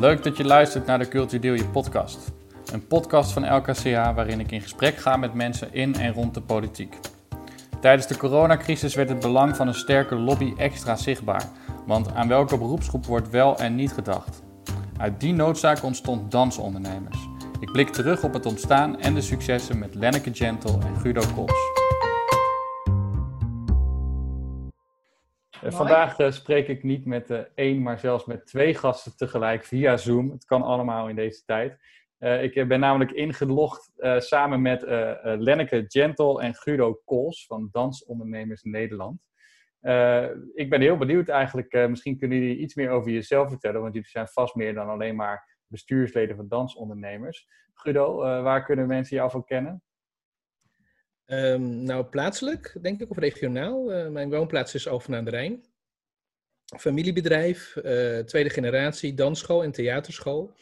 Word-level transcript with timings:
Leuk 0.00 0.22
dat 0.22 0.36
je 0.36 0.44
luistert 0.44 0.86
naar 0.86 0.98
de 0.98 1.08
Cultuur 1.08 1.56
Je 1.56 1.64
podcast. 1.64 2.32
Een 2.72 2.86
podcast 2.86 3.32
van 3.32 3.54
LKCA 3.54 4.14
waarin 4.14 4.40
ik 4.40 4.52
in 4.52 4.60
gesprek 4.60 4.96
ga 4.96 5.16
met 5.16 5.34
mensen 5.34 5.74
in 5.74 5.94
en 5.94 6.12
rond 6.12 6.34
de 6.34 6.40
politiek. 6.40 6.96
Tijdens 7.80 8.06
de 8.06 8.16
coronacrisis 8.16 8.94
werd 8.94 9.08
het 9.08 9.20
belang 9.20 9.56
van 9.56 9.68
een 9.68 9.74
sterke 9.74 10.14
lobby 10.14 10.52
extra 10.56 10.96
zichtbaar. 10.96 11.42
Want 11.86 12.14
aan 12.14 12.28
welke 12.28 12.58
beroepsgroep 12.58 13.06
wordt 13.06 13.30
wel 13.30 13.58
en 13.58 13.74
niet 13.74 13.92
gedacht? 13.92 14.42
Uit 14.98 15.20
die 15.20 15.32
noodzaak 15.32 15.82
ontstond 15.82 16.30
Dansondernemers. 16.30 17.28
Ik 17.60 17.72
blik 17.72 17.88
terug 17.88 18.22
op 18.22 18.32
het 18.32 18.46
ontstaan 18.46 19.00
en 19.00 19.14
de 19.14 19.22
successen 19.22 19.78
met 19.78 19.94
Lenneke 19.94 20.34
Gentle 20.34 20.72
en 20.72 21.00
Guido 21.00 21.22
Kols. 21.34 21.85
Vandaag 25.76 26.18
uh, 26.18 26.30
spreek 26.30 26.68
ik 26.68 26.82
niet 26.82 27.04
met 27.06 27.30
uh, 27.30 27.40
één, 27.54 27.82
maar 27.82 27.98
zelfs 27.98 28.24
met 28.24 28.46
twee 28.46 28.74
gasten 28.74 29.16
tegelijk 29.16 29.64
via 29.64 29.96
Zoom. 29.96 30.30
Het 30.30 30.44
kan 30.44 30.62
allemaal 30.62 31.08
in 31.08 31.16
deze 31.16 31.44
tijd. 31.44 31.78
Uh, 32.18 32.42
ik 32.42 32.68
ben 32.68 32.80
namelijk 32.80 33.10
ingelogd 33.10 33.92
samen 34.18 34.62
met 34.62 34.82
Lenneke 35.22 35.84
Gentle 35.88 36.42
en 36.42 36.54
Guido 36.54 37.00
Kols 37.04 37.46
van 37.46 37.68
Dansondernemers 37.72 38.62
Nederland. 38.62 39.20
ik 40.54 40.70
ben 40.70 40.80
heel 40.80 40.96
benieuwd 40.96 41.28
eigenlijk, 41.28 41.88
misschien 41.88 42.18
kunnen 42.18 42.38
jullie 42.38 42.58
iets 42.58 42.74
meer 42.74 42.90
over 42.90 43.10
jezelf 43.10 43.48
vertellen, 43.48 43.80
want 43.80 43.94
jullie 43.94 44.08
zijn 44.08 44.28
vast 44.28 44.54
meer 44.54 44.74
dan 44.74 44.88
alleen 44.88 45.16
maar 45.16 45.58
bestuursleden 45.66 46.36
van 46.36 46.48
dansondernemers. 46.48 47.48
Guido, 47.74 48.16
waar 48.16 48.64
kunnen 48.64 48.86
mensen 48.86 49.16
jou 49.16 49.30
van 49.30 49.44
kennen? 49.44 49.82
Um, 51.26 51.82
nou, 51.82 52.04
plaatselijk, 52.04 52.78
denk 52.80 53.00
ik, 53.00 53.10
of 53.10 53.16
regionaal. 53.16 53.92
Uh, 53.92 54.08
mijn 54.08 54.30
woonplaats 54.30 54.74
is 54.74 54.88
Alphen 54.88 55.14
aan 55.14 55.24
de 55.24 55.30
Rijn. 55.30 55.64
Familiebedrijf, 56.74 57.76
uh, 57.76 58.18
tweede 58.18 58.50
generatie, 58.50 59.14
dansschool 59.14 59.62
en 59.62 59.72
theaterschool. 59.72 60.54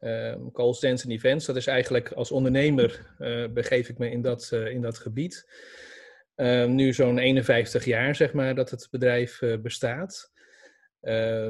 Um, 0.00 0.52
Calls 0.52 0.80
Dance 0.80 1.08
Events, 1.08 1.46
dat 1.46 1.56
is 1.56 1.66
eigenlijk 1.66 2.12
als 2.12 2.30
ondernemer 2.30 3.14
uh, 3.18 3.48
begeef 3.48 3.88
ik 3.88 3.98
me 3.98 4.10
in 4.10 4.22
dat, 4.22 4.52
in 4.52 4.80
dat 4.80 4.98
gebied. 4.98 5.48
Um, 6.36 6.74
nu 6.74 6.92
zo'n 6.92 7.18
51 7.18 7.84
jaar, 7.84 8.14
zeg 8.14 8.32
maar, 8.32 8.54
dat 8.54 8.70
het 8.70 8.88
bedrijf 8.90 9.40
bestaat. 9.62 10.32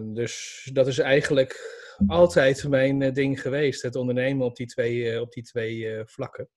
dus 0.03 0.69
dat 0.73 0.87
is 0.87 0.99
eigenlijk 0.99 1.81
altijd 2.07 2.69
mijn 2.69 3.13
ding 3.13 3.41
geweest, 3.41 3.83
het 3.83 3.97
ondernemen 3.97 4.47
op 4.47 4.57
die 4.57 4.67
twee, 4.67 5.21
op 5.21 5.33
die 5.33 5.43
twee 5.43 6.05
vlakken. 6.05 6.49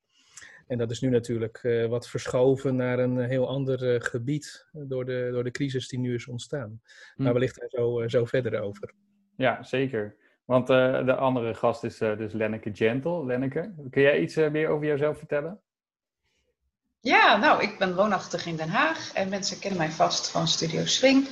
En 0.68 0.78
dat 0.78 0.92
is 0.92 1.02
nu 1.02 1.10
natuurlijk 1.10 1.60
uh, 1.64 1.86
wat 1.86 2.10
verschoven 2.10 2.76
naar 2.76 3.00
een 3.00 3.20
eh, 3.20 3.28
heel 3.28 3.48
ander 3.48 3.94
uh, 3.94 4.02
gebied 4.02 4.66
door 4.72 5.06
de, 5.06 5.30
door 5.32 5.44
de 5.44 5.52
crisis 5.52 5.88
die 5.88 6.00
nu 6.00 6.14
is 6.14 6.28
ontstaan. 6.28 6.82
Hm. 7.16 7.24
Maar 7.24 7.34
wellicht 7.34 7.60
daar 7.60 7.70
zo, 7.70 8.08
zo 8.08 8.26
verder 8.26 8.62
over. 8.62 8.94
Ja, 9.38 9.64
zeker. 9.64 10.16
Want 10.46 10.68
de 10.68 11.16
andere 11.16 11.54
gast 11.54 11.84
is 11.84 11.98
dus 11.98 12.34
Lenneke 12.34 12.70
Gentle. 12.74 13.26
Lenneke, 13.26 13.74
kun 13.90 14.02
jij 14.02 14.20
iets 14.20 14.36
meer 14.36 14.68
over 14.68 14.88
jezelf 14.88 15.18
vertellen? 15.18 15.60
Ja, 17.00 17.38
nou, 17.38 17.62
ik 17.64 17.78
ben 17.78 17.96
woonachtig 17.96 18.46
in 18.46 18.56
Den 18.56 18.70
Haag 18.70 19.14
en 19.14 19.30
mensen 19.30 19.60
kennen 19.60 19.80
mij 19.80 19.90
vast 19.90 20.32
van 20.32 20.48
Studio 20.48 20.86
Swing. 20.86 21.28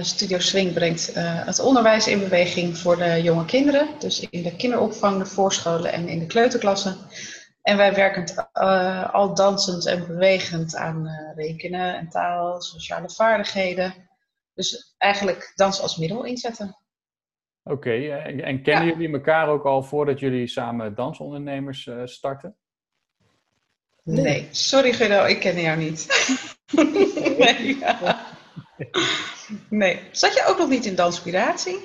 Studio 0.00 0.38
Swing 0.38 0.72
brengt 0.72 1.14
het 1.20 1.60
onderwijs 1.60 2.06
in 2.06 2.18
beweging 2.18 2.78
voor 2.78 2.96
de 2.96 3.22
jonge 3.22 3.44
kinderen. 3.44 3.88
Dus 3.98 4.28
in 4.30 4.42
de 4.42 4.56
kinderopvang, 4.56 5.18
de 5.18 5.26
voorscholen 5.26 5.92
en 5.92 6.08
in 6.08 6.18
de 6.18 6.26
kleuterklassen. 6.26 6.96
En 7.68 7.76
wij 7.76 7.94
werken 7.94 8.48
uh, 8.54 9.14
al 9.14 9.34
dansend 9.34 9.86
en 9.86 10.06
bewegend 10.06 10.76
aan 10.76 11.06
uh, 11.06 11.34
rekenen 11.34 11.96
en 11.96 12.08
taal, 12.08 12.60
sociale 12.60 13.10
vaardigheden. 13.10 13.94
Dus 14.54 14.94
eigenlijk 14.98 15.52
dans 15.54 15.80
als 15.80 15.96
middel 15.96 16.24
inzetten. 16.24 16.78
Oké, 17.62 17.76
okay, 17.76 18.10
eh, 18.10 18.48
en 18.48 18.62
kennen 18.62 18.86
jullie 18.86 19.12
elkaar 19.12 19.48
ook 19.48 19.64
al 19.64 19.82
voordat 19.82 20.20
jullie 20.20 20.46
samen 20.46 20.94
dansondernemers 20.94 21.86
uh, 21.86 22.00
starten? 22.04 22.56
Nee, 24.02 24.48
sorry 24.50 24.92
Guido, 24.92 25.24
ik 25.24 25.40
ken 25.40 25.60
jou 25.60 25.78
niet. 25.78 26.06
nee, 27.38 27.78
ja. 27.78 28.26
nee. 29.68 30.00
Zat 30.10 30.34
je 30.34 30.44
ook 30.46 30.58
nog 30.58 30.68
niet 30.68 30.84
in 30.84 30.94
Danspiratie? 30.94 31.78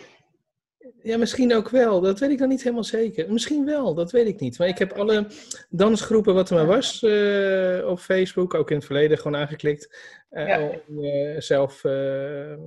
Ja, 1.02 1.18
misschien 1.18 1.56
ook 1.56 1.70
wel. 1.70 2.02
Dat 2.02 2.20
weet 2.20 2.30
ik 2.30 2.38
dan 2.38 2.50
niet 2.50 2.64
helemaal 2.64 2.84
zeker. 2.84 3.32
Misschien 3.32 3.66
wel, 3.66 3.94
dat 3.94 4.12
weet 4.12 4.28
ik 4.28 4.40
niet. 4.40 4.58
Maar 4.58 4.68
ik 4.68 4.78
heb 4.78 4.92
alle 4.92 5.28
dansgroepen 5.70 6.34
wat 6.34 6.50
er 6.50 6.56
maar 6.56 6.66
was 6.66 7.02
uh, 7.02 7.88
op 7.88 8.00
Facebook, 8.00 8.54
ook 8.54 8.70
in 8.70 8.76
het 8.76 8.86
verleden, 8.86 9.18
gewoon 9.18 9.42
aangeklikt. 9.42 9.98
Uh, 10.32 10.48
ja. 10.48 10.60
Om 10.62 11.04
uh, 11.04 11.40
zelf 11.40 11.80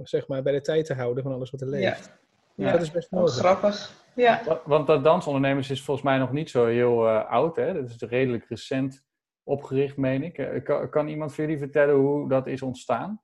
zeg 0.03 0.29
maar 0.29 0.43
bij 0.43 0.53
de 0.53 0.61
tijd 0.61 0.87
te 0.87 0.95
houden 0.95 1.23
van 1.23 1.33
alles 1.33 1.51
wat 1.51 1.61
er 1.61 1.69
leeft. 1.69 2.11
Ja, 2.55 2.67
ja. 2.67 2.73
dat 2.73 2.83
is 2.83 2.91
best 2.91 3.11
wel 3.11 3.27
grappig. 3.27 4.05
Ja. 4.15 4.61
Want 4.65 4.87
dat 4.87 5.05
dansondernemers 5.05 5.71
is 5.71 5.83
volgens 5.83 6.07
mij 6.07 6.19
nog 6.19 6.33
niet 6.33 6.51
zo 6.51 6.67
heel 6.67 7.09
oud. 7.09 7.57
Hè? 7.57 7.75
Dat 7.75 7.91
is 7.91 8.09
redelijk 8.09 8.45
recent 8.49 9.05
opgericht, 9.45 9.97
meen 9.97 10.23
ik. 10.23 10.63
Kan, 10.65 10.91
kan 10.91 11.09
iemand 11.09 11.35
voor 11.35 11.45
jullie 11.45 11.59
vertellen 11.59 11.95
hoe 11.95 12.29
dat 12.29 12.47
is 12.47 12.63
ontstaan? 12.63 13.21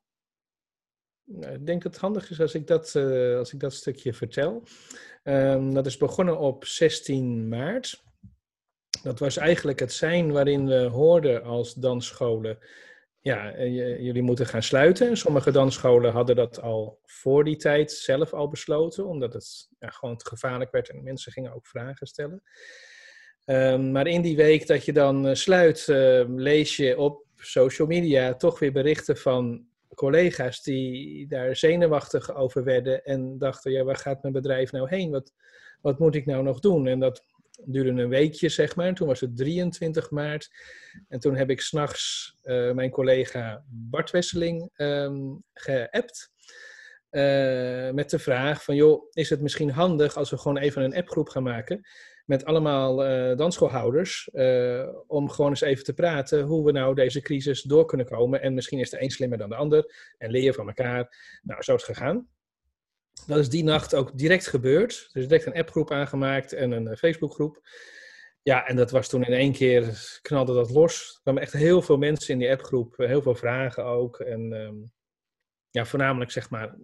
Nou, 1.35 1.55
ik 1.55 1.67
denk 1.67 1.83
dat 1.83 1.93
het 1.93 2.01
handig 2.01 2.31
is 2.31 2.41
als 2.41 2.55
ik 2.55 2.67
dat, 2.67 2.95
uh, 2.97 3.39
als 3.39 3.53
ik 3.53 3.61
dat 3.61 3.73
stukje 3.73 4.13
vertel. 4.13 4.63
Um, 5.25 5.75
dat 5.75 5.87
is 5.87 5.97
begonnen 5.97 6.39
op 6.39 6.65
16 6.65 7.49
maart. 7.49 8.03
Dat 9.03 9.19
was 9.19 9.37
eigenlijk 9.37 9.79
het 9.79 9.93
zijn 9.93 10.33
waarin 10.33 10.67
we 10.67 10.83
hoorden 10.83 11.43
als 11.43 11.75
dansscholen. 11.75 12.59
Ja, 13.21 13.53
eh, 13.53 14.01
jullie 14.01 14.23
moeten 14.23 14.47
gaan 14.47 14.63
sluiten. 14.63 15.17
Sommige 15.17 15.51
dansscholen 15.51 16.13
hadden 16.13 16.37
dat 16.37 16.61
al 16.61 17.01
voor 17.05 17.45
die 17.45 17.57
tijd 17.57 17.93
zelf 17.93 18.33
al 18.33 18.49
besloten, 18.49 19.07
omdat 19.07 19.33
het 19.33 19.69
gewoon 19.79 20.17
te 20.17 20.27
gevaarlijk 20.27 20.71
werd 20.71 20.89
en 20.89 21.03
mensen 21.03 21.33
gingen 21.33 21.55
ook 21.55 21.67
vragen 21.67 22.07
stellen. 22.07 22.43
Um, 23.45 23.93
maar 23.93 24.07
in 24.07 24.23
die 24.23 24.37
week 24.37 24.67
dat 24.67 24.85
je 24.85 24.93
dan 24.93 25.27
uh, 25.27 25.35
sluit, 25.35 25.87
uh, 25.89 26.25
lees 26.29 26.77
je 26.77 26.99
op 26.99 27.27
social 27.37 27.89
media 27.89 28.35
toch 28.35 28.59
weer 28.59 28.73
berichten 28.73 29.17
van 29.17 29.67
collega's 29.95 30.63
die 30.63 31.27
daar 31.27 31.57
zenuwachtig 31.57 32.35
over 32.35 32.65
werden 32.65 33.05
en 33.05 33.39
dachten, 33.39 33.73
ja, 33.73 33.85
waar 33.85 33.97
gaat 33.97 34.23
mijn 34.23 34.35
bedrijf 34.35 34.73
nou 34.73 34.89
heen? 34.89 35.11
Wat, 35.11 35.33
wat 35.81 35.99
moet 35.99 36.15
ik 36.15 36.27
nou 36.27 36.43
nog 36.43 36.61
doen? 36.61 36.87
En 36.87 37.01
dat 37.01 37.25
duurde 37.65 38.03
een 38.03 38.09
weekje, 38.09 38.49
zeg 38.49 38.77
maar. 38.77 38.95
Toen 38.95 39.07
was 39.07 39.21
het 39.21 39.37
23 39.37 40.11
maart. 40.11 40.51
En 41.09 41.21
toen 41.21 41.37
heb 41.37 41.51
ik 41.51 41.61
s'nachts 41.61 42.35
uh, 42.45 42.73
mijn 42.73 42.91
collega 42.91 43.65
Bart 43.69 44.11
Wesseling 44.11 44.71
um, 44.77 45.45
geappt. 45.55 46.31
Uh, 47.11 47.91
met 47.91 48.11
de 48.11 48.19
vraag 48.19 48.65
van, 48.65 48.75
joh, 48.75 49.11
is 49.13 49.31
het 49.31 49.41
misschien 49.41 49.71
handig 49.71 50.17
als 50.17 50.31
we 50.31 50.39
gewoon 50.39 50.59
even 50.59 50.83
een 50.83 50.97
appgroep 50.97 51.29
gaan 51.29 51.43
maken 51.43 51.81
met 52.27 52.45
allemaal 52.45 53.07
uh, 53.07 53.37
dansschoolhouders 53.37 54.29
uh, 54.33 54.89
om 55.07 55.29
gewoon 55.31 55.51
eens 55.51 55.61
even 55.61 55.85
te 55.85 55.95
praten 55.95 56.43
hoe 56.43 56.65
we 56.65 56.73
nou 56.73 56.95
deze 56.95 57.21
crisis 57.21 57.63
door 57.63 57.85
kunnen 57.85 58.07
komen. 58.07 58.43
En 58.43 58.55
misschien 58.55 58.79
is 58.79 58.91
de 58.91 59.03
een 59.03 59.11
slimmer 59.11 59.39
dan 59.39 59.49
de 59.49 59.57
ander 59.57 60.13
en 60.19 60.31
leer 60.31 60.55
van 60.55 60.67
elkaar. 60.67 61.17
Nou, 61.43 61.63
zo 61.63 61.75
is 61.75 61.87
het 61.87 61.97
gegaan. 61.97 62.29
Dat 63.27 63.39
is 63.39 63.49
die 63.49 63.65
nacht 63.65 63.95
ook 63.95 64.19
direct 64.19 64.47
gebeurd. 64.47 65.09
Dus 65.13 65.29
direct 65.29 65.47
een 65.47 65.57
appgroep 65.57 65.91
aangemaakt 65.91 66.53
en 66.53 66.71
een 66.71 66.87
uh, 66.87 66.97
Facebookgroep. 66.97 67.61
Ja, 68.43 68.67
en 68.67 68.77
dat 68.77 68.91
was 68.91 69.09
toen 69.09 69.25
in 69.25 69.33
één 69.33 69.53
keer, 69.53 70.19
knalde 70.23 70.55
dat 70.55 70.71
los. 70.71 71.15
Er 71.15 71.21
kwamen 71.23 71.43
echt 71.43 71.53
heel 71.53 71.83
veel 71.83 71.97
mensen 71.97 72.33
in 72.33 72.39
die 72.39 72.51
appgroep, 72.51 72.97
heel 72.97 73.23
veel 73.23 73.35
vragen 73.35 73.85
ook. 73.85 74.21
En 74.21 74.53
um, 74.53 74.93
ja, 75.71 75.85
voornamelijk 75.85 76.31
zeg 76.31 76.51
maar 76.51 76.77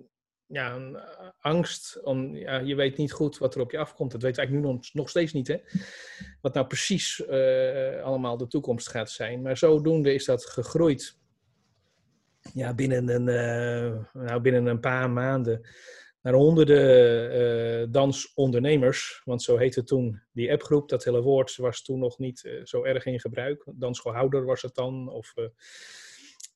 ja, 0.48 0.74
een 0.74 0.96
eh, 0.96 1.28
angst. 1.40 2.02
Om, 2.02 2.36
ja, 2.36 2.58
je 2.58 2.74
weet 2.74 2.96
niet 2.96 3.12
goed 3.12 3.38
wat 3.38 3.54
er 3.54 3.60
op 3.60 3.70
je 3.70 3.78
afkomt. 3.78 4.10
Dat 4.10 4.22
weet 4.22 4.38
eigenlijk 4.38 4.66
nu 4.66 4.72
nog, 4.72 4.92
nog 4.92 5.08
steeds 5.08 5.32
niet. 5.32 5.48
Hè? 5.48 5.56
Wat 6.40 6.54
nou 6.54 6.66
precies 6.66 7.22
uh, 7.30 8.02
allemaal 8.02 8.36
de 8.36 8.46
toekomst 8.46 8.88
gaat 8.88 9.10
zijn. 9.10 9.42
Maar 9.42 9.56
zodoende 9.56 10.14
is 10.14 10.24
dat 10.24 10.46
gegroeid. 10.46 11.18
Ja, 12.54 12.74
binnen 12.74 13.08
een, 13.08 13.26
uh, 13.26 14.22
nou, 14.24 14.40
binnen 14.40 14.66
een 14.66 14.80
paar 14.80 15.10
maanden. 15.10 15.68
Naar 16.22 16.34
honderden 16.34 17.80
uh, 17.80 17.86
dansondernemers. 17.90 19.22
Want 19.24 19.42
zo 19.42 19.56
heette 19.56 19.82
toen 19.82 20.22
die 20.32 20.52
appgroep. 20.52 20.88
Dat 20.88 21.04
hele 21.04 21.22
woord 21.22 21.56
was 21.56 21.82
toen 21.82 21.98
nog 21.98 22.18
niet 22.18 22.60
zo 22.64 22.84
erg 22.84 23.06
in 23.06 23.20
gebruik. 23.20 23.64
Dansschoolhouder 23.74 24.44
was 24.44 24.62
het 24.62 24.74
dan. 24.74 25.08
Of 25.08 25.34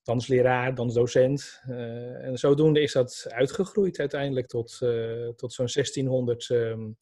dansleraar, 0.02 0.74
dansdocent. 0.74 1.62
Uh, 1.68 2.24
en 2.24 2.38
zodoende 2.38 2.80
is 2.80 2.92
dat 2.92 3.26
uitgegroeid 3.28 3.98
uiteindelijk 3.98 4.46
tot, 4.46 4.80
uh, 4.82 5.28
tot 5.28 5.52
zo'n 5.52 5.68
1600 5.72 6.48
um, 6.48 6.96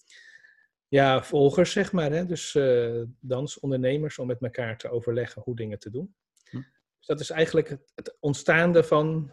ja, 0.88 1.22
volgers, 1.22 1.72
zeg 1.72 1.92
maar. 1.92 2.10
Hè? 2.10 2.26
Dus 2.26 2.54
uh, 2.54 3.02
dansondernemers 3.20 4.18
om 4.18 4.26
met 4.26 4.42
elkaar 4.42 4.76
te 4.76 4.90
overleggen 4.90 5.42
hoe 5.42 5.56
dingen 5.56 5.78
te 5.78 5.90
doen. 5.90 6.14
Hm. 6.50 6.56
Dus 6.98 7.06
dat 7.06 7.20
is 7.20 7.30
eigenlijk 7.30 7.68
het, 7.68 7.92
het 7.94 8.16
ontstaande 8.20 8.84
van 8.84 9.32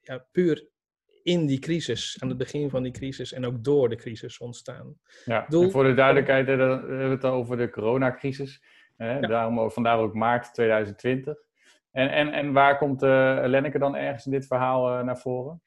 ja, 0.00 0.26
puur 0.32 0.70
in 1.22 1.46
die 1.46 1.58
crisis, 1.58 2.16
aan 2.20 2.28
het 2.28 2.38
begin 2.38 2.70
van 2.70 2.82
die 2.82 2.92
crisis 2.92 3.32
en 3.32 3.46
ook 3.46 3.64
door 3.64 3.88
de 3.88 3.96
crisis 3.96 4.38
ontstaan. 4.38 4.98
Ja, 5.24 5.46
Doel... 5.48 5.70
voor 5.70 5.84
de 5.84 5.94
duidelijkheid 5.94 6.46
hebben 6.46 6.98
we 6.98 7.04
het 7.04 7.24
over 7.24 7.56
de 7.56 7.70
coronacrisis. 7.70 8.62
Hè? 8.96 9.18
Ja. 9.18 9.26
Daarom, 9.26 9.70
vandaar 9.70 9.98
ook 9.98 10.14
maart 10.14 10.54
2020. 10.54 11.38
En, 11.92 12.10
en, 12.10 12.32
en 12.32 12.52
waar 12.52 12.78
komt 12.78 13.02
uh, 13.02 13.42
Lenneke 13.44 13.78
dan 13.78 13.96
ergens 13.96 14.24
in 14.24 14.32
dit 14.32 14.46
verhaal 14.46 14.98
uh, 14.98 15.04
naar 15.04 15.18
voren? 15.18 15.62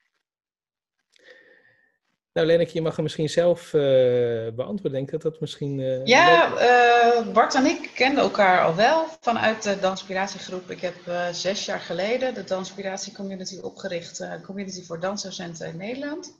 Nou, 2.34 2.48
Lenneke, 2.48 2.72
je 2.74 2.82
mag 2.82 2.96
hem 2.96 3.04
misschien 3.04 3.30
zelf 3.30 3.74
uh, 3.74 3.82
beantwoorden. 4.54 4.92
Denk 4.92 5.12
dat 5.12 5.22
dat 5.22 5.40
misschien. 5.40 5.80
Uh, 5.80 6.06
ja, 6.06 6.50
uh, 6.50 7.34
Bart 7.34 7.56
en 7.56 7.66
ik 7.66 7.92
kenden 7.94 8.24
elkaar 8.24 8.66
al 8.66 8.76
wel 8.76 9.06
vanuit 9.22 9.64
de 9.64 9.80
Danspiratiegroep. 9.80 10.70
Ik 10.70 10.82
heb 10.82 10.96
zes 11.32 11.66
jaar 11.66 11.80
geleden 11.80 12.34
de 12.34 12.44
Danspiratie 12.44 13.14
Community 13.14 13.60
opgericht, 13.60 14.28
Community 14.44 14.84
voor 14.84 15.00
Dansdocenten 15.00 15.68
in 15.68 15.78
Nederland. 15.78 16.40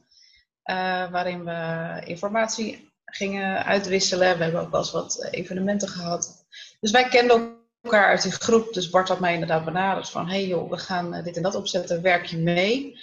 waarin 1.12 1.46
we 1.46 2.02
informatie 2.06 2.94
gingen 3.06 3.66
uitwisselen. 3.66 4.38
We 4.38 4.44
hebben 4.44 4.62
ook 4.62 4.72
wel 4.72 4.80
eens 4.80 4.92
wat 4.92 5.28
evenementen 5.32 5.88
gehad. 5.88 6.46
Dus 6.80 6.92
wij 6.92 7.08
kenden 7.10 7.55
elkaar 7.86 8.08
uit 8.08 8.22
die 8.22 8.32
groep. 8.32 8.74
Dus 8.74 8.90
Bart 8.90 9.08
had 9.08 9.20
mij 9.20 9.34
inderdaad 9.34 9.66
benaderd 9.66 10.10
van: 10.10 10.30
hey 10.30 10.48
joh, 10.48 10.70
we 10.70 10.78
gaan 10.78 11.24
dit 11.24 11.38
en 11.38 11.44
dat 11.44 11.56
opzetten, 11.56 12.02
werk 12.02 12.26
je 12.26 12.38
mee? 12.38 13.00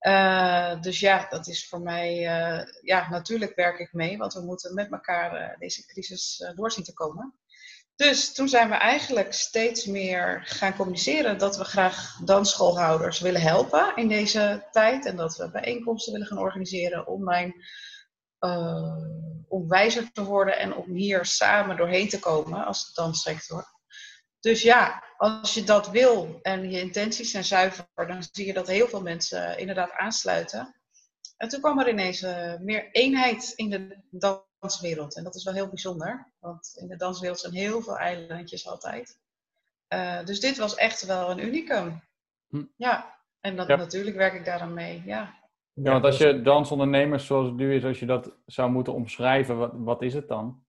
Uh, 0.00 0.80
dus 0.80 1.00
ja, 1.00 1.26
dat 1.30 1.46
is 1.46 1.68
voor 1.68 1.80
mij, 1.80 2.16
uh, 2.16 2.64
ja, 2.82 3.08
natuurlijk 3.10 3.54
werk 3.54 3.78
ik 3.78 3.92
mee, 3.92 4.18
want 4.18 4.34
we 4.34 4.40
moeten 4.40 4.74
met 4.74 4.92
elkaar 4.92 5.56
deze 5.58 5.86
crisis 5.86 6.44
doorzien 6.54 6.84
te 6.84 6.92
komen. 6.92 7.34
Dus 7.96 8.34
toen 8.34 8.48
zijn 8.48 8.68
we 8.68 8.74
eigenlijk 8.74 9.32
steeds 9.32 9.86
meer 9.86 10.42
gaan 10.44 10.76
communiceren 10.76 11.38
dat 11.38 11.56
we 11.56 11.64
graag 11.64 12.20
dansschoolhouders 12.24 13.20
willen 13.20 13.40
helpen 13.40 13.96
in 13.96 14.08
deze 14.08 14.66
tijd. 14.70 15.06
En 15.06 15.16
dat 15.16 15.36
we 15.36 15.50
bijeenkomsten 15.50 16.12
willen 16.12 16.28
gaan 16.28 16.38
organiseren 16.38 17.06
online 17.06 17.54
om 19.48 19.68
wijzer 19.68 20.12
te 20.12 20.24
worden 20.24 20.58
en 20.58 20.74
om 20.74 20.94
hier 20.94 21.24
samen 21.24 21.76
doorheen 21.76 22.08
te 22.08 22.18
komen 22.18 22.64
als 22.64 22.94
danssector. 22.94 23.77
Dus 24.40 24.62
ja, 24.62 25.04
als 25.16 25.54
je 25.54 25.64
dat 25.64 25.90
wil 25.90 26.38
en 26.42 26.70
je 26.70 26.80
intenties 26.80 27.30
zijn 27.30 27.44
zuiver, 27.44 27.86
dan 27.94 28.22
zie 28.32 28.46
je 28.46 28.52
dat 28.52 28.66
heel 28.66 28.88
veel 28.88 29.02
mensen 29.02 29.46
eh, 29.46 29.60
inderdaad 29.60 29.92
aansluiten. 29.92 30.74
En 31.36 31.48
toen 31.48 31.60
kwam 31.60 31.78
er 31.78 31.88
ineens 31.88 32.22
uh, 32.22 32.56
meer 32.58 32.90
eenheid 32.90 33.52
in 33.56 33.70
de 33.70 34.02
danswereld. 34.10 35.16
En 35.16 35.24
dat 35.24 35.34
is 35.34 35.44
wel 35.44 35.54
heel 35.54 35.68
bijzonder, 35.68 36.32
want 36.38 36.72
in 36.80 36.88
de 36.88 36.96
danswereld 36.96 37.40
zijn 37.40 37.52
heel 37.52 37.82
veel 37.82 37.98
eilandjes 37.98 38.68
altijd. 38.68 39.18
Uh, 39.94 40.24
dus 40.24 40.40
dit 40.40 40.58
was 40.58 40.74
echt 40.74 41.06
wel 41.06 41.30
een 41.30 41.44
unicum. 41.44 42.02
Hm. 42.48 42.64
Ja, 42.76 43.18
en 43.40 43.56
dat, 43.56 43.68
natuurlijk 43.68 44.16
werk 44.16 44.34
ik 44.34 44.44
daar 44.44 44.60
aan 44.60 44.74
mee. 44.74 45.02
Ja. 45.06 45.34
ja, 45.72 45.92
want 45.92 46.04
als 46.04 46.18
je 46.18 46.42
dansondernemers 46.42 47.26
zoals 47.26 47.46
het 47.46 47.56
nu 47.56 47.74
is, 47.74 47.84
als 47.84 47.98
je 47.98 48.06
dat 48.06 48.32
zou 48.46 48.70
moeten 48.70 48.94
omschrijven, 48.94 49.56
wat, 49.56 49.72
wat 49.74 50.02
is 50.02 50.14
het 50.14 50.28
dan? 50.28 50.66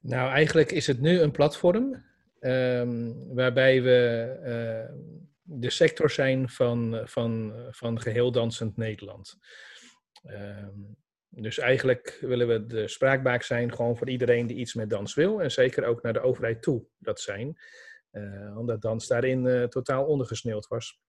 Nou, 0.00 0.30
eigenlijk 0.30 0.72
is 0.72 0.86
het 0.86 1.00
nu 1.00 1.20
een 1.20 1.30
platform 1.30 2.04
um, 2.40 3.34
waarbij 3.34 3.82
we 3.82 4.28
uh, 4.40 4.96
de 5.42 5.70
sector 5.70 6.10
zijn 6.10 6.48
van, 6.48 7.00
van, 7.04 7.54
van 7.70 8.00
geheel 8.00 8.32
dansend 8.32 8.76
Nederland. 8.76 9.38
Um, 10.26 10.96
dus 11.28 11.58
eigenlijk 11.58 12.18
willen 12.20 12.48
we 12.48 12.66
de 12.66 12.88
spraakbaak 12.88 13.42
zijn 13.42 13.74
gewoon 13.74 13.96
voor 13.96 14.08
iedereen 14.08 14.46
die 14.46 14.56
iets 14.56 14.74
met 14.74 14.90
dans 14.90 15.14
wil. 15.14 15.42
En 15.42 15.50
zeker 15.50 15.84
ook 15.84 16.02
naar 16.02 16.12
de 16.12 16.20
overheid 16.20 16.62
toe 16.62 16.86
dat 16.98 17.20
zijn. 17.20 17.58
Uh, 18.12 18.58
omdat 18.58 18.82
dans 18.82 19.06
daarin 19.06 19.44
uh, 19.44 19.64
totaal 19.64 20.06
ondergesneeuwd 20.06 20.66
was. 20.66 21.00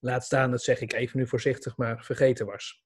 Laat 0.00 0.24
staan, 0.24 0.50
dat 0.50 0.62
zeg 0.62 0.80
ik 0.80 0.92
even 0.92 1.18
nu 1.18 1.26
voorzichtig, 1.26 1.76
maar 1.76 2.04
vergeten 2.04 2.46
was. 2.46 2.84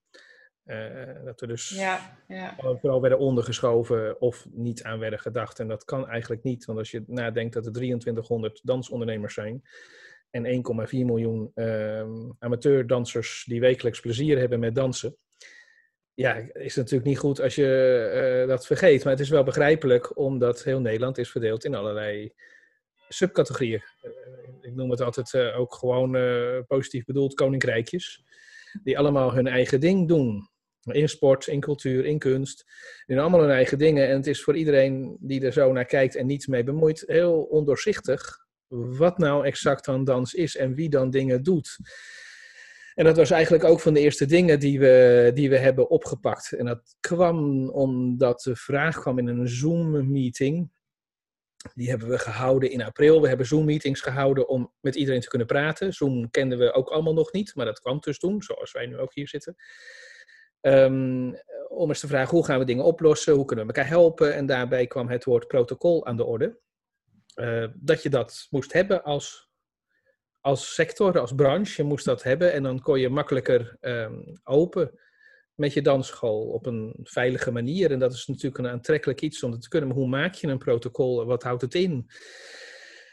Uh, 0.67 1.23
dat 1.25 1.41
er 1.41 1.47
dus 1.47 1.69
ja, 1.69 2.17
ja. 2.27 2.55
vooral 2.57 3.01
werden 3.01 3.19
ondergeschoven 3.19 4.21
of 4.21 4.47
niet 4.51 4.83
aan 4.83 4.99
werden 4.99 5.19
gedacht. 5.19 5.59
En 5.59 5.67
dat 5.67 5.85
kan 5.85 6.07
eigenlijk 6.07 6.43
niet, 6.43 6.65
want 6.65 6.79
als 6.79 6.91
je 6.91 7.03
nadenkt 7.07 7.53
dat 7.53 7.65
er 7.65 7.71
2300 7.71 8.59
dansondernemers 8.63 9.33
zijn 9.33 9.63
en 10.29 10.45
1,4 10.45 10.89
miljoen 10.89 11.51
uh, 11.55 12.03
amateurdansers 12.39 13.43
die 13.47 13.59
wekelijks 13.59 13.99
plezier 13.99 14.37
hebben 14.37 14.59
met 14.59 14.75
dansen. 14.75 15.17
Ja, 16.13 16.35
is 16.35 16.51
het 16.53 16.75
natuurlijk 16.75 17.09
niet 17.09 17.19
goed 17.19 17.41
als 17.41 17.55
je 17.55 18.41
uh, 18.41 18.47
dat 18.47 18.65
vergeet. 18.65 19.03
Maar 19.03 19.13
het 19.13 19.21
is 19.21 19.29
wel 19.29 19.43
begrijpelijk, 19.43 20.17
omdat 20.17 20.63
heel 20.63 20.79
Nederland 20.79 21.17
is 21.17 21.31
verdeeld 21.31 21.65
in 21.65 21.75
allerlei 21.75 22.33
subcategorieën. 23.09 23.83
Uh, 24.03 24.11
ik 24.61 24.75
noem 24.75 24.89
het 24.89 25.01
altijd 25.01 25.53
ook 25.53 25.73
gewoon 25.73 26.17
positief 26.67 27.05
bedoeld 27.05 27.33
koninkrijkjes 27.33 28.25
die 28.83 28.97
allemaal 28.97 29.33
hun 29.33 29.47
eigen 29.47 29.79
ding 29.79 30.07
doen. 30.07 30.49
In 30.87 31.09
sport, 31.09 31.47
in 31.47 31.59
cultuur, 31.59 32.05
in 32.05 32.19
kunst. 32.19 32.65
Doen 33.05 33.17
allemaal 33.17 33.39
hun 33.39 33.49
eigen 33.49 33.77
dingen. 33.77 34.07
En 34.07 34.15
het 34.15 34.27
is 34.27 34.43
voor 34.43 34.55
iedereen 34.55 35.17
die 35.19 35.45
er 35.45 35.53
zo 35.53 35.71
naar 35.71 35.85
kijkt 35.85 36.15
en 36.15 36.25
niets 36.25 36.47
mee 36.47 36.63
bemoeit, 36.63 37.03
heel 37.07 37.41
ondoorzichtig 37.41 38.45
wat 38.69 39.17
nou 39.17 39.45
exact 39.45 39.85
dan 39.85 40.03
dans 40.03 40.33
is 40.33 40.55
en 40.55 40.73
wie 40.73 40.89
dan 40.89 41.09
dingen 41.09 41.43
doet. 41.43 41.77
En 42.93 43.05
dat 43.05 43.17
was 43.17 43.31
eigenlijk 43.31 43.63
ook 43.63 43.79
van 43.79 43.93
de 43.93 43.99
eerste 43.99 44.25
dingen 44.25 44.59
die 44.59 44.79
we, 44.79 45.31
die 45.33 45.49
we 45.49 45.57
hebben 45.57 45.89
opgepakt. 45.89 46.51
En 46.51 46.65
dat 46.65 46.95
kwam 46.99 47.69
omdat 47.69 48.41
de 48.41 48.55
vraag 48.55 48.99
kwam 48.99 49.19
in 49.19 49.27
een 49.27 49.47
Zoom-meeting. 49.47 50.71
Die 51.73 51.89
hebben 51.89 52.09
we 52.09 52.17
gehouden 52.17 52.71
in 52.71 52.81
april. 52.81 53.21
We 53.21 53.27
hebben 53.27 53.45
Zoom-meetings 53.45 54.01
gehouden 54.01 54.47
om 54.47 54.73
met 54.81 54.95
iedereen 54.95 55.21
te 55.21 55.27
kunnen 55.27 55.47
praten. 55.47 55.93
Zoom 55.93 56.29
kenden 56.29 56.57
we 56.57 56.73
ook 56.73 56.89
allemaal 56.89 57.13
nog 57.13 57.31
niet, 57.31 57.55
maar 57.55 57.65
dat 57.65 57.79
kwam 57.79 57.99
dus 57.99 58.19
toen, 58.19 58.41
zoals 58.41 58.71
wij 58.71 58.85
nu 58.85 58.97
ook 58.97 59.13
hier 59.13 59.27
zitten. 59.27 59.55
Um, 60.67 61.35
om 61.67 61.89
eens 61.89 61.99
te 61.99 62.07
vragen 62.07 62.35
hoe 62.35 62.45
gaan 62.45 62.59
we 62.59 62.65
dingen 62.65 62.83
oplossen, 62.83 63.33
hoe 63.33 63.45
kunnen 63.45 63.67
we 63.67 63.73
elkaar 63.73 63.91
helpen. 63.91 64.33
En 64.33 64.45
daarbij 64.45 64.87
kwam 64.87 65.09
het 65.09 65.23
woord 65.23 65.47
protocol 65.47 66.05
aan 66.05 66.17
de 66.17 66.23
orde. 66.23 66.57
Uh, 67.35 67.67
dat 67.75 68.03
je 68.03 68.09
dat 68.09 68.47
moest 68.49 68.73
hebben 68.73 69.03
als, 69.03 69.49
als 70.41 70.73
sector, 70.73 71.19
als 71.19 71.35
branche, 71.35 71.81
je 71.81 71.87
moest 71.87 72.05
dat 72.05 72.23
hebben. 72.23 72.53
En 72.53 72.63
dan 72.63 72.79
kon 72.79 72.99
je 72.99 73.09
makkelijker 73.09 73.77
um, 73.81 74.39
open 74.43 74.99
met 75.55 75.73
je 75.73 75.81
dansschool 75.81 76.47
op 76.47 76.65
een 76.65 76.95
veilige 77.03 77.51
manier. 77.51 77.91
En 77.91 77.99
dat 77.99 78.13
is 78.13 78.27
natuurlijk 78.27 78.57
een 78.57 78.71
aantrekkelijk 78.71 79.21
iets 79.21 79.43
om 79.43 79.59
te 79.59 79.69
kunnen. 79.69 79.89
Maar 79.89 79.97
hoe 79.97 80.07
maak 80.07 80.33
je 80.33 80.47
een 80.47 80.57
protocol? 80.57 81.25
Wat 81.25 81.43
houdt 81.43 81.61
het 81.61 81.75
in? 81.75 82.09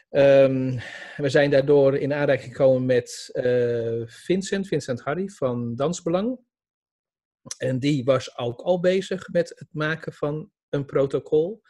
Um, 0.09 0.79
we 1.17 1.29
zijn 1.29 1.49
daardoor 1.49 1.97
in 1.97 2.13
aanraking 2.13 2.51
gekomen 2.51 2.85
met 2.85 3.29
uh, 3.33 4.03
Vincent, 4.05 4.67
Vincent 4.67 5.01
Harry 5.01 5.29
van 5.29 5.75
Dansbelang. 5.75 6.39
En 7.57 7.79
die 7.79 8.03
was 8.03 8.37
ook 8.37 8.61
al 8.61 8.79
bezig 8.79 9.27
met 9.31 9.49
het 9.49 9.67
maken 9.71 10.13
van 10.13 10.51
een 10.69 10.85
protocol. 10.85 11.61